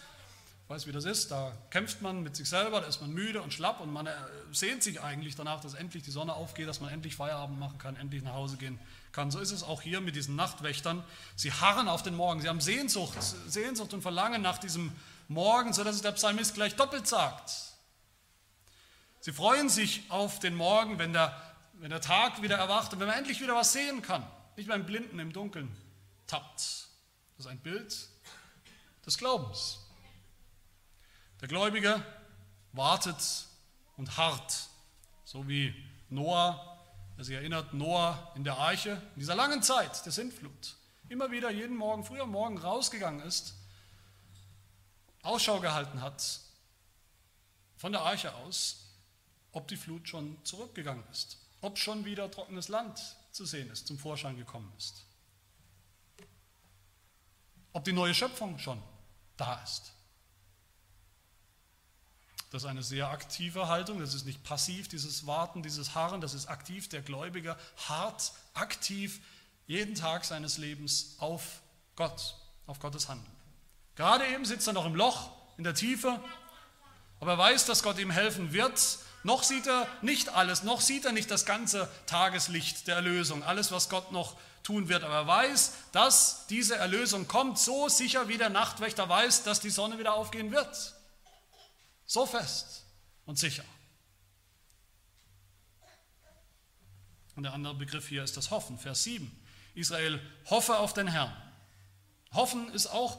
weiß, 0.72 0.87
wie 0.87 0.92
das 0.92 1.04
ist, 1.04 1.30
da 1.30 1.52
kämpft 1.68 2.00
man 2.00 2.22
mit 2.22 2.35
sich 2.35 2.48
selber, 2.48 2.80
da 2.80 2.87
ist 2.87 3.02
man 3.02 3.11
müde 3.12 3.42
und 3.42 3.52
schlapp 3.52 3.80
und 3.80 3.92
man 3.92 4.06
äh, 4.06 4.14
sehnt 4.52 4.82
sich 4.82 5.02
eigentlich 5.02 5.37
danach, 5.37 5.61
dass 5.61 5.74
endlich 5.74 6.02
die 6.02 6.11
Sonne 6.11 6.32
aufgeht, 6.32 6.66
dass 6.66 6.80
man 6.80 6.90
endlich 6.90 7.14
Feierabend 7.14 7.58
machen 7.58 7.76
kann, 7.76 7.94
endlich 7.96 8.22
nach 8.22 8.32
Hause 8.32 8.56
gehen 8.56 8.78
kann. 9.12 9.30
So 9.30 9.38
ist 9.38 9.50
es 9.50 9.62
auch 9.62 9.82
hier 9.82 10.00
mit 10.00 10.16
diesen 10.16 10.35
Nachtwächtern. 10.35 11.04
Sie 11.37 11.52
harren 11.52 11.88
auf 11.88 12.02
den 12.02 12.14
Morgen, 12.14 12.40
sie 12.40 12.48
haben 12.48 12.62
Sehnsucht, 12.62 13.18
Sehnsucht 13.48 13.92
und 13.92 14.00
Verlangen 14.00 14.40
nach 14.40 14.56
diesem 14.56 14.92
Morgen, 15.28 15.74
sodass 15.74 15.96
es 15.96 16.00
der 16.00 16.12
Psalmist 16.12 16.54
gleich 16.54 16.74
doppelt 16.74 17.06
sagt. 17.06 17.52
Sie 19.20 19.32
freuen 19.32 19.68
sich 19.68 20.04
auf 20.08 20.38
den 20.38 20.54
Morgen, 20.54 20.98
wenn 20.98 21.12
der, 21.12 21.38
wenn 21.74 21.90
der 21.90 22.00
Tag 22.00 22.40
wieder 22.40 22.56
erwacht 22.56 22.94
und 22.94 23.00
wenn 23.00 23.08
man 23.08 23.18
endlich 23.18 23.42
wieder 23.42 23.54
was 23.54 23.74
sehen 23.74 24.00
kann, 24.00 24.26
nicht 24.56 24.70
beim 24.70 24.87
Blinden 24.87 25.18
im 25.18 25.35
Dunkeln 25.35 25.70
tappt. 26.26 26.61
Das 27.37 27.44
ist 27.44 27.46
ein 27.46 27.58
Bild 27.58 28.08
des 29.04 29.18
Glaubens. 29.18 29.81
Der 31.42 31.48
Gläubige 31.48 32.00
wartet 32.70 33.48
und 33.96 34.16
harrt, 34.16 34.68
so 35.24 35.48
wie 35.48 35.74
Noah, 36.09 36.78
wer 37.16 37.24
sich 37.24 37.35
erinnert, 37.35 37.74
Noah 37.74 38.31
in 38.37 38.44
der 38.44 38.59
Arche, 38.59 38.90
in 39.14 39.20
dieser 39.20 39.35
langen 39.35 39.61
Zeit 39.61 40.07
der 40.07 40.12
Sintflut, 40.12 40.76
immer 41.09 41.33
wieder 41.33 41.50
jeden 41.50 41.76
Morgen, 41.76 42.05
früher 42.05 42.26
Morgen 42.26 42.59
rausgegangen 42.59 43.26
ist, 43.26 43.55
Ausschau 45.22 45.59
gehalten 45.59 46.00
hat 46.00 46.42
von 47.76 47.90
der 47.90 48.02
Arche 48.02 48.33
aus, 48.37 48.87
ob 49.50 49.66
die 49.66 49.76
Flut 49.76 50.09
schon 50.09 50.38
zurückgegangen 50.44 51.02
ist, 51.11 51.38
ob 51.61 51.76
schon 51.76 52.05
wieder 52.05 52.31
trockenes 52.31 52.68
Land 52.68 53.16
zu 53.33 53.44
sehen 53.46 53.68
ist, 53.72 53.88
zum 53.88 53.98
Vorschein 53.98 54.37
gekommen 54.37 54.72
ist, 54.78 55.05
ob 57.72 57.83
die 57.83 57.92
neue 57.92 58.14
Schöpfung 58.14 58.61
schon 58.61 58.81
da 59.37 59.61
ist. 59.64 59.92
Das 62.52 62.64
ist 62.64 62.68
eine 62.68 62.82
sehr 62.82 63.08
aktive 63.08 63.68
Haltung, 63.68 63.98
das 63.98 64.12
ist 64.12 64.26
nicht 64.26 64.44
passiv, 64.44 64.86
dieses 64.86 65.26
Warten, 65.26 65.62
dieses 65.62 65.94
Harren, 65.94 66.20
das 66.20 66.34
ist 66.34 66.48
aktiv. 66.48 66.86
Der 66.90 67.00
Gläubige 67.00 67.56
hart, 67.88 68.32
aktiv 68.52 69.20
jeden 69.66 69.94
Tag 69.94 70.26
seines 70.26 70.58
Lebens 70.58 71.16
auf 71.18 71.62
Gott, 71.96 72.34
auf 72.66 72.78
Gottes 72.78 73.08
Handeln. 73.08 73.32
Gerade 73.96 74.26
eben 74.26 74.44
sitzt 74.44 74.66
er 74.66 74.74
noch 74.74 74.84
im 74.84 74.94
Loch, 74.94 75.30
in 75.56 75.64
der 75.64 75.72
Tiefe, 75.72 76.20
aber 77.20 77.32
er 77.32 77.38
weiß, 77.38 77.64
dass 77.64 77.82
Gott 77.82 77.98
ihm 77.98 78.10
helfen 78.10 78.52
wird. 78.52 78.98
Noch 79.22 79.44
sieht 79.44 79.66
er 79.66 79.88
nicht 80.02 80.28
alles, 80.28 80.62
noch 80.62 80.82
sieht 80.82 81.06
er 81.06 81.12
nicht 81.12 81.30
das 81.30 81.46
ganze 81.46 81.88
Tageslicht 82.04 82.86
der 82.86 82.96
Erlösung, 82.96 83.42
alles, 83.42 83.72
was 83.72 83.88
Gott 83.88 84.12
noch 84.12 84.36
tun 84.62 84.90
wird. 84.90 85.04
Aber 85.04 85.14
er 85.14 85.26
weiß, 85.26 85.72
dass 85.92 86.46
diese 86.48 86.76
Erlösung 86.76 87.28
kommt, 87.28 87.58
so 87.58 87.88
sicher 87.88 88.28
wie 88.28 88.36
der 88.36 88.50
Nachtwächter 88.50 89.08
weiß, 89.08 89.42
dass 89.42 89.60
die 89.60 89.70
Sonne 89.70 89.98
wieder 89.98 90.12
aufgehen 90.12 90.52
wird. 90.52 90.94
So 92.06 92.26
fest 92.26 92.84
und 93.26 93.38
sicher. 93.38 93.64
Und 97.34 97.44
der 97.44 97.54
andere 97.54 97.74
Begriff 97.74 98.08
hier 98.08 98.22
ist 98.22 98.36
das 98.36 98.50
Hoffen, 98.50 98.78
Vers 98.78 99.04
7. 99.04 99.30
Israel, 99.74 100.20
hoffe 100.50 100.78
auf 100.78 100.92
den 100.92 101.06
Herrn. 101.06 101.34
Hoffen 102.32 102.70
ist 102.72 102.88
auch 102.88 103.18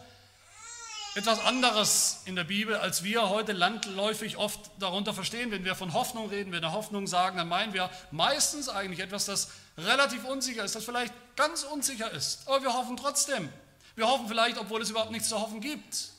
etwas 1.15 1.39
anderes 1.39 2.22
in 2.26 2.36
der 2.36 2.43
Bibel, 2.43 2.76
als 2.76 3.04
wir 3.04 3.30
heute 3.30 3.52
landläufig 3.52 4.38
oft 4.38 4.72
darunter 4.80 5.13
verstehen. 5.13 5.52
Wenn 5.52 5.63
wir 5.63 5.76
von 5.76 5.93
Hoffnung 5.93 6.30
reden, 6.30 6.52
wenn 6.52 6.62
wir 6.62 6.72
Hoffnung 6.72 7.06
sagen, 7.06 7.38
dann 7.38 7.48
meinen 7.48 7.74
wir 7.74 7.89
meistens 8.12 8.67
eigentlich 8.67 9.00
etwas, 9.00 9.26
das 9.26 9.50
relativ 9.78 10.26
unsicher 10.26 10.63
ist, 10.63 10.76
das 10.76 10.86
vielleicht 10.86 11.13
ganz 11.36 11.63
unsicher 11.63 12.10
ist. 12.12 12.48
Aber 12.48 12.63
wir 12.63 12.74
hoffen 12.74 12.98
trotzdem. 12.98 13.50
Wir 13.96 14.08
hoffen 14.08 14.28
vielleicht, 14.28 14.58
obwohl 14.58 14.82
es 14.82 14.89
überhaupt 14.89 15.12
nichts 15.12 15.30
zu 15.30 15.39
hoffen 15.39 15.62
gibt. 15.62 16.12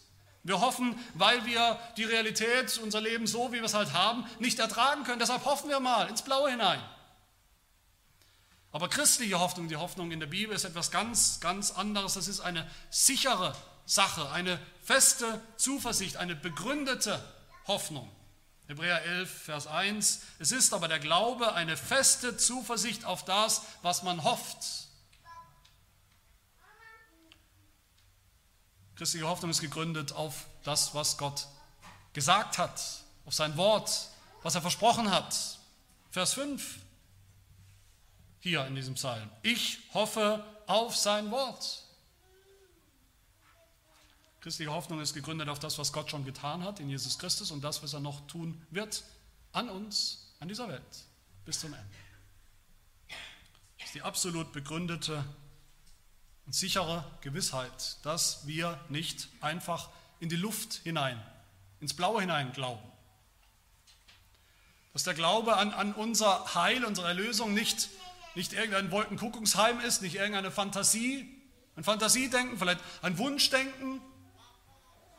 Wir 0.45 0.61
hoffen, 0.61 0.95
weil 1.15 1.45
wir 1.47 1.79
die 1.97 2.05
Realität, 2.05 2.79
unser 2.79 3.01
Leben 3.01 3.27
so, 3.27 3.51
wie 3.51 3.57
wir 3.57 3.65
es 3.65 3.73
halt 3.73 3.95
haben, 3.95 4.27
nicht 4.39 4.59
ertragen 4.59 5.03
können. 5.05 5.19
Deshalb 5.19 5.45
hoffen 5.47 5.71
wir 5.71 5.81
mal 5.81 6.09
ins 6.09 6.21
Blaue 6.21 6.51
hinein. 6.51 6.81
Aber 8.71 8.89
christliche 8.89 9.41
Hoffnung, 9.41 9.69
die 9.69 9.77
Hoffnung 9.77 10.11
in 10.11 10.21
der 10.21 10.27
Bibel 10.27 10.55
ist 10.55 10.65
etwas 10.65 10.91
ganz, 10.91 11.41
ganz 11.41 11.71
anderes. 11.71 12.15
Das 12.15 12.29
ist 12.29 12.41
eine 12.41 12.69
sichere 12.91 13.57
Sache, 13.87 14.31
eine 14.33 14.61
feste 14.83 15.41
Zuversicht, 15.57 16.19
eine 16.19 16.37
begründete 16.37 17.19
Hoffnung. 17.67 18.11
Hebräer 18.67 19.03
11, 19.03 19.45
Vers 19.45 19.67
1. 19.67 20.21
Es 20.41 20.53
ist 20.53 20.75
aber 20.75 20.89
der 20.89 20.99
Glaube 20.99 21.55
eine 21.55 21.79
feste 21.79 22.37
Zuversicht 22.37 23.07
auf 23.07 23.25
das, 23.25 23.63
was 23.81 24.03
man 24.03 24.25
hofft 24.25 24.84
Christliche 28.97 29.27
Hoffnung 29.27 29.51
ist 29.51 29.61
gegründet 29.61 30.13
auf 30.13 30.47
das, 30.63 30.95
was 30.95 31.19
Gott 31.19 31.47
gesagt 32.13 32.59
hat, 32.59 32.81
auf 33.27 33.35
sein 33.35 33.57
Wort, 33.57 34.09
was 34.43 34.55
er 34.55 34.61
versprochen 34.61 35.11
hat. 35.11 35.35
Vers 36.11 36.35
5 36.35 36.79
hier 38.41 38.67
in 38.67 38.75
diesem 38.75 38.95
Psalm. 38.95 39.31
Ich 39.43 39.79
hoffe 39.95 40.45
auf 40.67 40.95
sein 40.97 41.31
Wort. 41.31 41.83
Christliche 44.41 44.71
Hoffnung 44.71 45.01
ist 45.01 45.15
gegründet 45.15 45.49
auf 45.49 45.59
das, 45.59 45.79
was 45.79 45.93
Gott 45.93 46.11
schon 46.11 46.25
getan 46.27 46.63
hat 46.63 46.79
in 46.79 46.91
Jesus 46.91 47.19
Christus 47.19 47.51
und 47.51 47.65
das, 47.65 47.83
was 47.83 47.95
er 47.95 48.01
noch 48.01 48.27
tun 48.27 48.63
wird 48.71 49.03
an 49.53 49.71
uns, 49.71 50.35
an 50.39 50.49
dieser 50.49 50.69
Welt, 50.69 50.83
bis 51.47 51.61
zum 51.61 51.73
Ende. 51.73 51.97
Das 53.79 53.87
ist 53.87 53.95
die 53.95 54.03
absolut 54.03 54.53
begründete 54.53 55.25
und 56.47 56.55
sichere 56.55 57.05
Gewissheit, 57.21 57.97
dass 58.03 58.47
wir 58.47 58.79
nicht 58.89 59.29
einfach 59.41 59.89
in 60.21 60.29
die 60.29 60.37
Luft 60.37 60.75
hinein, 60.85 61.21
ins 61.81 61.95
Blaue 61.95 62.21
hinein 62.21 62.53
glauben. 62.53 62.83
Dass 64.93 65.05
der 65.05 65.15
Glaube 65.15 65.57
an, 65.57 65.73
an 65.73 65.93
unser 65.93 66.55
Heil, 66.55 66.85
unsere 66.85 67.09
Erlösung 67.09 67.53
nicht, 67.53 67.89
nicht 68.35 68.53
irgendein 68.53 68.91
Wolkenkuckucksheim 68.91 69.81
ist, 69.81 70.03
nicht 70.03 70.17
irgendeine 70.17 70.51
Fantasie, 70.51 71.29
ein 71.77 71.85
Fantasiedenken, 71.85 72.59
vielleicht 72.59 72.81
ein 73.03 73.19
Wunschdenken. 73.19 74.01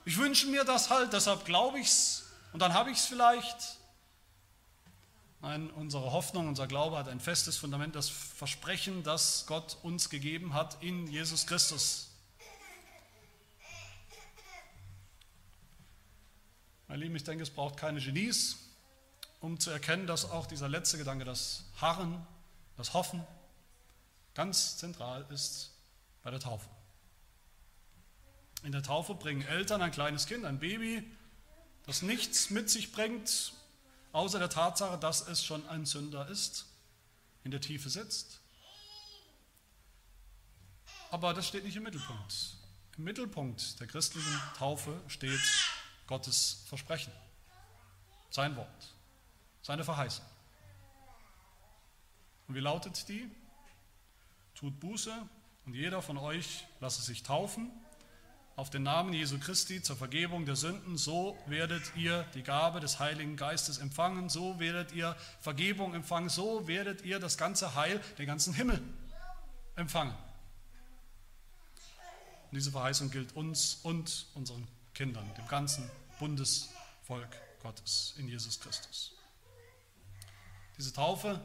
Ich 0.06 0.18
wünsche 0.18 0.48
mir 0.48 0.64
das 0.64 0.90
halt, 0.90 1.12
deshalb 1.14 1.46
glaube 1.46 1.80
ich 1.80 1.88
es 1.88 2.24
und 2.54 2.60
dann 2.62 2.74
habe 2.74 2.92
ich 2.92 2.98
es 2.98 3.06
vielleicht. 3.06 3.78
Nein, 5.46 5.70
unsere 5.70 6.12
Hoffnung, 6.12 6.48
unser 6.48 6.66
Glaube 6.66 6.98
hat 6.98 7.08
ein 7.08 7.20
festes 7.20 7.56
Fundament, 7.56 7.96
das 7.96 8.10
Versprechen, 8.10 9.04
das 9.04 9.46
Gott 9.46 9.78
uns 9.84 10.10
gegeben 10.10 10.56
hat 10.56 10.82
in 10.82 11.06
Jesus 11.06 11.46
Christus. 11.46 12.08
Meine 16.88 17.04
Lieben, 17.04 17.16
ich 17.16 17.26
denke, 17.26 17.44
es 17.44 17.52
braucht 17.52 17.78
keine 17.78 18.02
Genies, 18.02 18.58
um 19.40 19.60
zu 19.60 19.70
erkennen, 19.70 20.08
dass 20.08 20.28
auch 20.28 20.48
dieser 20.48 20.68
letzte 20.68 20.98
Gedanke, 20.98 21.26
das 21.26 21.66
Harren, 21.80 22.26
das 22.76 22.96
Hoffen, 22.96 23.24
ganz 24.34 24.78
zentral 24.78 25.28
ist 25.30 25.76
bei 26.24 26.32
der 26.32 26.40
Taufe. 26.40 26.68
In 28.64 28.72
der 28.72 28.82
Taufe 28.82 29.14
bringen 29.14 29.44
Eltern 29.44 29.84
ein 29.84 29.92
kleines 29.92 30.26
Kind, 30.26 30.44
ein 30.44 30.58
Baby, 30.58 31.04
das 31.86 32.02
nichts 32.02 32.50
mit 32.50 32.68
sich 32.72 32.92
bringt, 32.92 33.54
außer 34.16 34.40
der 34.40 34.50
Tatsache, 34.50 34.98
dass 34.98 35.28
es 35.28 35.44
schon 35.44 35.68
ein 35.68 35.86
Sünder 35.86 36.28
ist, 36.30 36.66
in 37.44 37.52
der 37.52 37.60
Tiefe 37.60 37.90
sitzt. 37.90 38.40
Aber 41.12 41.34
das 41.34 41.48
steht 41.48 41.66
nicht 41.66 41.76
im 41.76 41.84
Mittelpunkt. 41.84 42.56
Im 42.98 43.04
Mittelpunkt 43.04 43.78
der 43.80 43.88
christlichen 43.88 44.40
Taufe 44.58 45.02
steht 45.10 45.42
Gottes 46.08 46.64
Versprechen, 46.68 47.12
sein 48.30 48.56
Wort, 48.56 48.94
seine 49.62 49.84
Verheißung. 49.84 50.26
Und 52.48 52.56
wie 52.56 52.62
lautet 52.62 53.10
die? 53.10 53.30
Tut 54.54 54.80
Buße 54.80 55.14
und 55.66 55.74
jeder 55.74 56.02
von 56.02 56.18
euch 56.18 56.66
lasse 56.80 57.02
sich 57.02 57.22
taufen 57.24 57.70
auf 58.56 58.70
den 58.70 58.84
Namen 58.84 59.14
Jesu 59.14 59.38
Christi 59.40 59.82
zur 59.82 59.96
Vergebung 59.98 60.46
der 60.46 60.56
Sünden, 60.56 60.98
so 60.98 61.38
werdet 61.46 61.96
ihr 61.96 62.24
die 62.34 62.44
Gabe 62.44 62.80
des 62.80 63.00
Heiligen 63.00 63.36
Geistes 63.36 63.78
empfangen, 63.78 64.30
so 64.30 64.60
werdet 64.60 64.94
ihr 64.94 65.16
Vergebung 65.42 65.94
empfangen, 65.94 66.30
so 66.30 66.68
werdet 66.68 67.04
ihr 67.04 67.20
das 67.20 67.38
ganze 67.38 67.76
Heil, 67.76 68.02
den 68.18 68.28
ganzen 68.28 68.54
Himmel 68.54 68.82
empfangen. 69.76 70.16
Und 72.52 72.56
diese 72.56 72.72
Verheißung 72.72 73.12
gilt 73.12 73.36
uns 73.36 73.80
und 73.84 74.28
unseren 74.36 74.68
Kindern, 74.94 75.30
dem 75.36 75.48
ganzen 75.48 75.90
Bundesvolk. 76.20 76.76
Volk 77.06 77.30
Gottes 77.62 78.16
in 78.18 78.28
Jesus 78.28 78.60
Christus. 78.60 79.14
Diese 80.76 80.92
Taufe, 80.92 81.40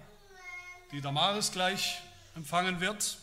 die 0.91 1.03
Damaris 1.03 1.53
gleich 1.53 2.01
empfangen 2.35 2.81
wird, 2.81 3.19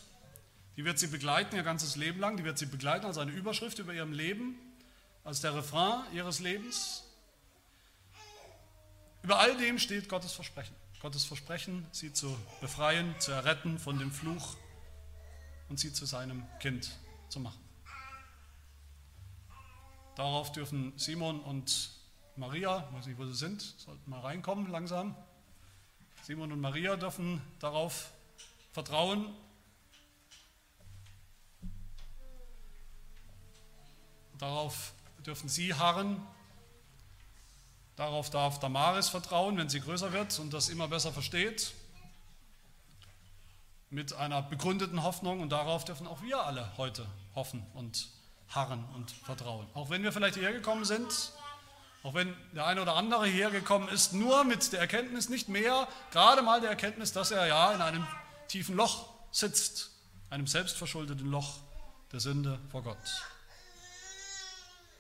die 0.78 0.86
wird 0.86 1.00
sie 1.00 1.08
begleiten 1.08 1.56
ihr 1.56 1.64
ganzes 1.64 1.96
Leben 1.96 2.20
lang, 2.20 2.38
die 2.38 2.44
wird 2.44 2.60
sie 2.60 2.68
begleiten 2.68 3.06
als 3.06 3.18
eine 3.18 3.32
Überschrift 3.32 3.80
über 3.80 3.94
ihrem 3.94 4.14
Leben, 4.14 4.56
als 5.24 5.42
der 5.42 5.56
Refrain 5.56 6.04
ihres 6.14 6.40
Lebens. 6.40 7.04
Über 9.24 9.40
all 9.40 9.58
dem 9.58 9.80
steht 9.80 10.08
Gottes 10.08 10.34
Versprechen. 10.34 10.76
Gottes 11.02 11.26
Versprechen, 11.26 11.86
sie 11.92 12.14
zu 12.14 12.38
befreien, 12.62 13.16
zu 13.20 13.32
erretten 13.32 13.80
von 13.80 13.98
dem 13.98 14.12
Fluch 14.12 14.56
und 15.68 15.80
sie 15.80 15.92
zu 15.92 16.06
seinem 16.06 16.46
Kind 16.60 16.92
zu 17.30 17.40
machen. 17.40 17.60
Darauf 20.16 20.52
dürfen 20.52 20.94
Simon 20.96 21.40
und 21.42 21.92
Maria, 22.36 22.88
weiß 22.94 23.08
nicht, 23.08 23.18
wo 23.18 23.26
sie 23.26 23.36
sind, 23.36 23.62
sollten 23.62 24.10
mal 24.10 24.22
reinkommen 24.22 24.70
langsam. 24.70 25.16
Simon 26.24 26.52
und 26.52 26.62
Maria 26.62 26.96
dürfen 26.98 27.42
darauf 27.60 28.12
vertrauen. 28.72 29.34
Darauf 34.38 34.94
dürfen 35.26 35.50
sie 35.50 35.74
harren. 35.74 36.26
Darauf 37.96 38.30
darf 38.30 38.60
Damaris 38.60 39.10
vertrauen, 39.10 39.58
wenn 39.58 39.70
sie 39.70 39.80
größer 39.80 40.14
wird 40.14 40.38
und 40.40 40.54
das 40.54 40.70
immer 40.70 40.88
besser 40.88 41.12
versteht. 41.12 41.74
Mit 43.90 44.14
einer 44.14 44.42
begründeten 44.42 45.04
Hoffnung 45.04 45.40
und 45.40 45.50
darauf 45.50 45.86
dürfen 45.86 46.08
auch 46.08 46.22
wir 46.22 46.46
alle 46.46 46.78
heute 46.78 47.06
hoffen 47.36 47.66
und 47.74 48.10
harren 48.50 48.84
und 48.96 49.12
vertrauen. 49.12 49.68
Auch 49.74 49.90
wenn 49.90 50.04
wir 50.04 50.12
vielleicht 50.12 50.36
hierher 50.36 50.54
gekommen 50.54 50.86
sind 50.86 51.32
auch 52.08 52.14
wenn 52.14 52.34
der 52.54 52.66
eine 52.66 52.82
oder 52.82 52.96
andere 52.96 53.26
hierher 53.26 53.52
gekommen 53.52 53.90
ist, 53.90 54.14
nur 54.14 54.46
mit 54.46 54.72
der 54.72 54.80
Erkenntnis, 54.80 55.28
nicht 55.28 55.50
mehr, 55.50 55.90
gerade 56.12 56.42
mal 56.42 56.62
der 56.62 56.70
Erkenntnis, 56.70 57.12
dass 57.12 57.32
er 57.32 57.48
ja 57.48 57.74
in 57.74 57.82
einem 57.82 58.08
tiefen 58.48 58.76
Loch 58.78 59.10
sitzt, 59.32 59.92
einem 60.30 60.48
selbstverschuldeten 60.48 61.30
Loch 61.30 61.58
der 62.14 62.22
Sünde 62.22 62.60
vor 62.72 62.84
Gott. 62.84 62.98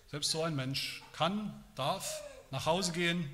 Selbst 0.09 0.31
so 0.31 0.43
ein 0.43 0.55
Mensch 0.55 1.03
kann, 1.13 1.63
darf 1.75 2.21
nach 2.51 2.65
Hause 2.65 2.93
gehen 2.93 3.29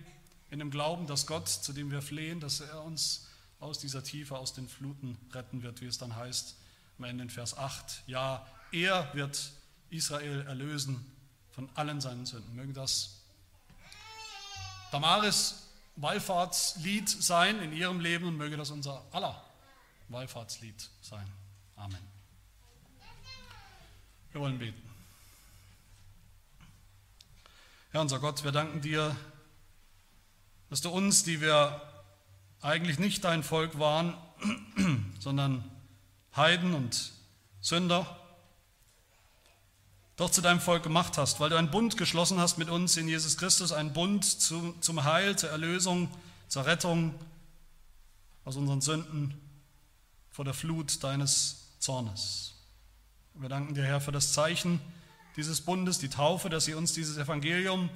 in 0.50 0.60
dem 0.60 0.72
Glauben, 0.72 1.08
dass 1.08 1.28
Gott, 1.28 1.48
zu 1.48 1.74
dem 1.74 1.92
wir 1.92 2.02
flehen, 2.02 2.40
dass 2.40 2.62
er 2.62 2.84
uns 2.84 3.28
aus 3.60 3.80
dieser 3.80 4.04
Tiefe, 4.04 4.38
aus 4.38 4.54
den 4.54 4.68
Fluten 4.68 5.18
retten 5.32 5.64
wird, 5.64 5.82
wie 5.82 5.86
es 5.86 5.98
dann 5.98 6.16
heißt 6.16 6.56
am 6.98 7.06
Ende 7.06 7.24
in 7.24 7.30
Vers 7.30 7.58
8. 7.58 8.04
Ja, 8.08 8.46
er 8.72 9.14
wird 9.14 9.52
Israel 9.90 10.42
erlösen 10.48 11.06
von 11.52 11.70
allen 11.76 12.02
seinen 12.02 12.26
Sünden. 12.26 12.56
Mögen 12.56 12.74
das 12.74 13.22
Damaris 14.92 15.68
Wallfahrtslied 15.96 17.08
sein 17.08 17.60
in 17.60 17.72
ihrem 17.72 18.00
Leben 18.00 18.28
und 18.28 18.38
möge 18.38 18.58
das 18.58 18.72
unser 18.72 19.04
aller 19.12 19.44
Wallfahrtslied 20.10 20.90
sein. 21.02 21.28
Amen. 21.76 22.00
Wir 24.32 24.42
wollen 24.42 24.58
beten. 24.58 24.93
Herr 27.94 28.02
unser 28.02 28.18
Gott, 28.18 28.44
wir 28.44 28.52
danken 28.52 28.82
dir, 28.82 29.16
dass 30.72 30.82
du 30.82 30.90
uns, 30.90 31.24
die 31.24 31.42
wir 31.42 31.80
eigentlich 32.60 32.98
nicht 32.98 33.24
dein 33.24 33.44
Volk 33.44 33.78
waren, 33.78 34.16
sondern 35.20 35.64
Heiden 36.36 36.74
und 36.74 37.12
Sünder, 37.62 38.18
doch 40.16 40.32
zu 40.32 40.42
deinem 40.42 40.60
Volk 40.60 40.82
gemacht 40.82 41.20
hast, 41.20 41.40
weil 41.40 41.52
du 41.52 41.56
einen 41.56 41.70
Bund 41.70 41.96
geschlossen 41.96 42.40
hast 42.40 42.58
mit 42.58 42.68
uns 42.68 42.98
in 42.98 43.08
Jesus 43.08 43.38
Christus, 43.38 43.72
einen 43.72 43.94
Bund 43.94 44.26
zu, 44.26 44.74
zum 44.82 45.04
Heil, 45.04 45.38
zur 45.38 45.52
Erlösung, 45.52 46.10
zur 46.48 46.66
Rettung 46.66 47.14
aus 48.44 48.56
unseren 48.56 48.82
Sünden 48.82 49.40
vor 50.32 50.46
der 50.46 50.56
Flut 50.56 51.04
deines 51.04 51.78
Zornes. 51.78 52.56
Wir 53.36 53.50
danken 53.50 53.76
dir, 53.76 53.84
Herr, 53.84 54.02
für 54.02 54.12
das 54.12 54.34
Zeichen 54.34 54.82
dieses 55.36 55.62
Bundes, 55.62 56.00
die 56.00 56.10
Taufe, 56.10 56.50
dass 56.50 56.66
sie 56.66 56.74
uns 56.74 56.94
dieses 56.94 57.18
Evangelium, 57.18 57.90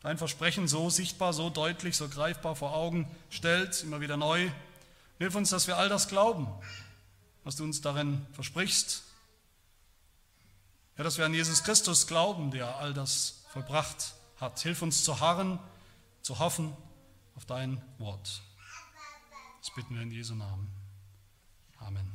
dein 0.00 0.18
Versprechen 0.18 0.68
so 0.68 0.90
sichtbar, 0.90 1.32
so 1.32 1.50
deutlich, 1.50 1.96
so 1.96 2.08
greifbar 2.08 2.56
vor 2.56 2.74
Augen 2.74 3.08
stellt, 3.30 3.82
immer 3.82 4.00
wieder 4.00 4.16
neu. 4.16 4.50
Hilf 5.18 5.34
uns, 5.34 5.50
dass 5.50 5.66
wir 5.66 5.76
all 5.76 5.88
das 5.88 6.08
glauben, 6.08 6.48
was 7.44 7.56
du 7.56 7.64
uns 7.64 7.80
darin 7.80 8.26
versprichst 8.32 9.04
ja, 10.96 11.02
dass 11.04 11.18
wir 11.18 11.26
an 11.26 11.34
Jesus 11.34 11.64
Christus 11.64 12.06
glauben, 12.06 12.50
der 12.50 12.76
all 12.76 12.94
das 12.94 13.44
vollbracht 13.52 14.14
hat. 14.40 14.60
Hilf 14.60 14.82
uns 14.82 15.02
zu 15.04 15.20
harren, 15.20 15.58
zu 16.22 16.38
hoffen 16.38 16.76
auf 17.34 17.44
dein 17.44 17.82
Wort. 17.98 18.42
Das 19.60 19.74
bitten 19.74 19.94
wir 19.94 20.02
in 20.02 20.10
Jesu 20.10 20.34
Namen. 20.34 20.70
Amen. 21.78 22.13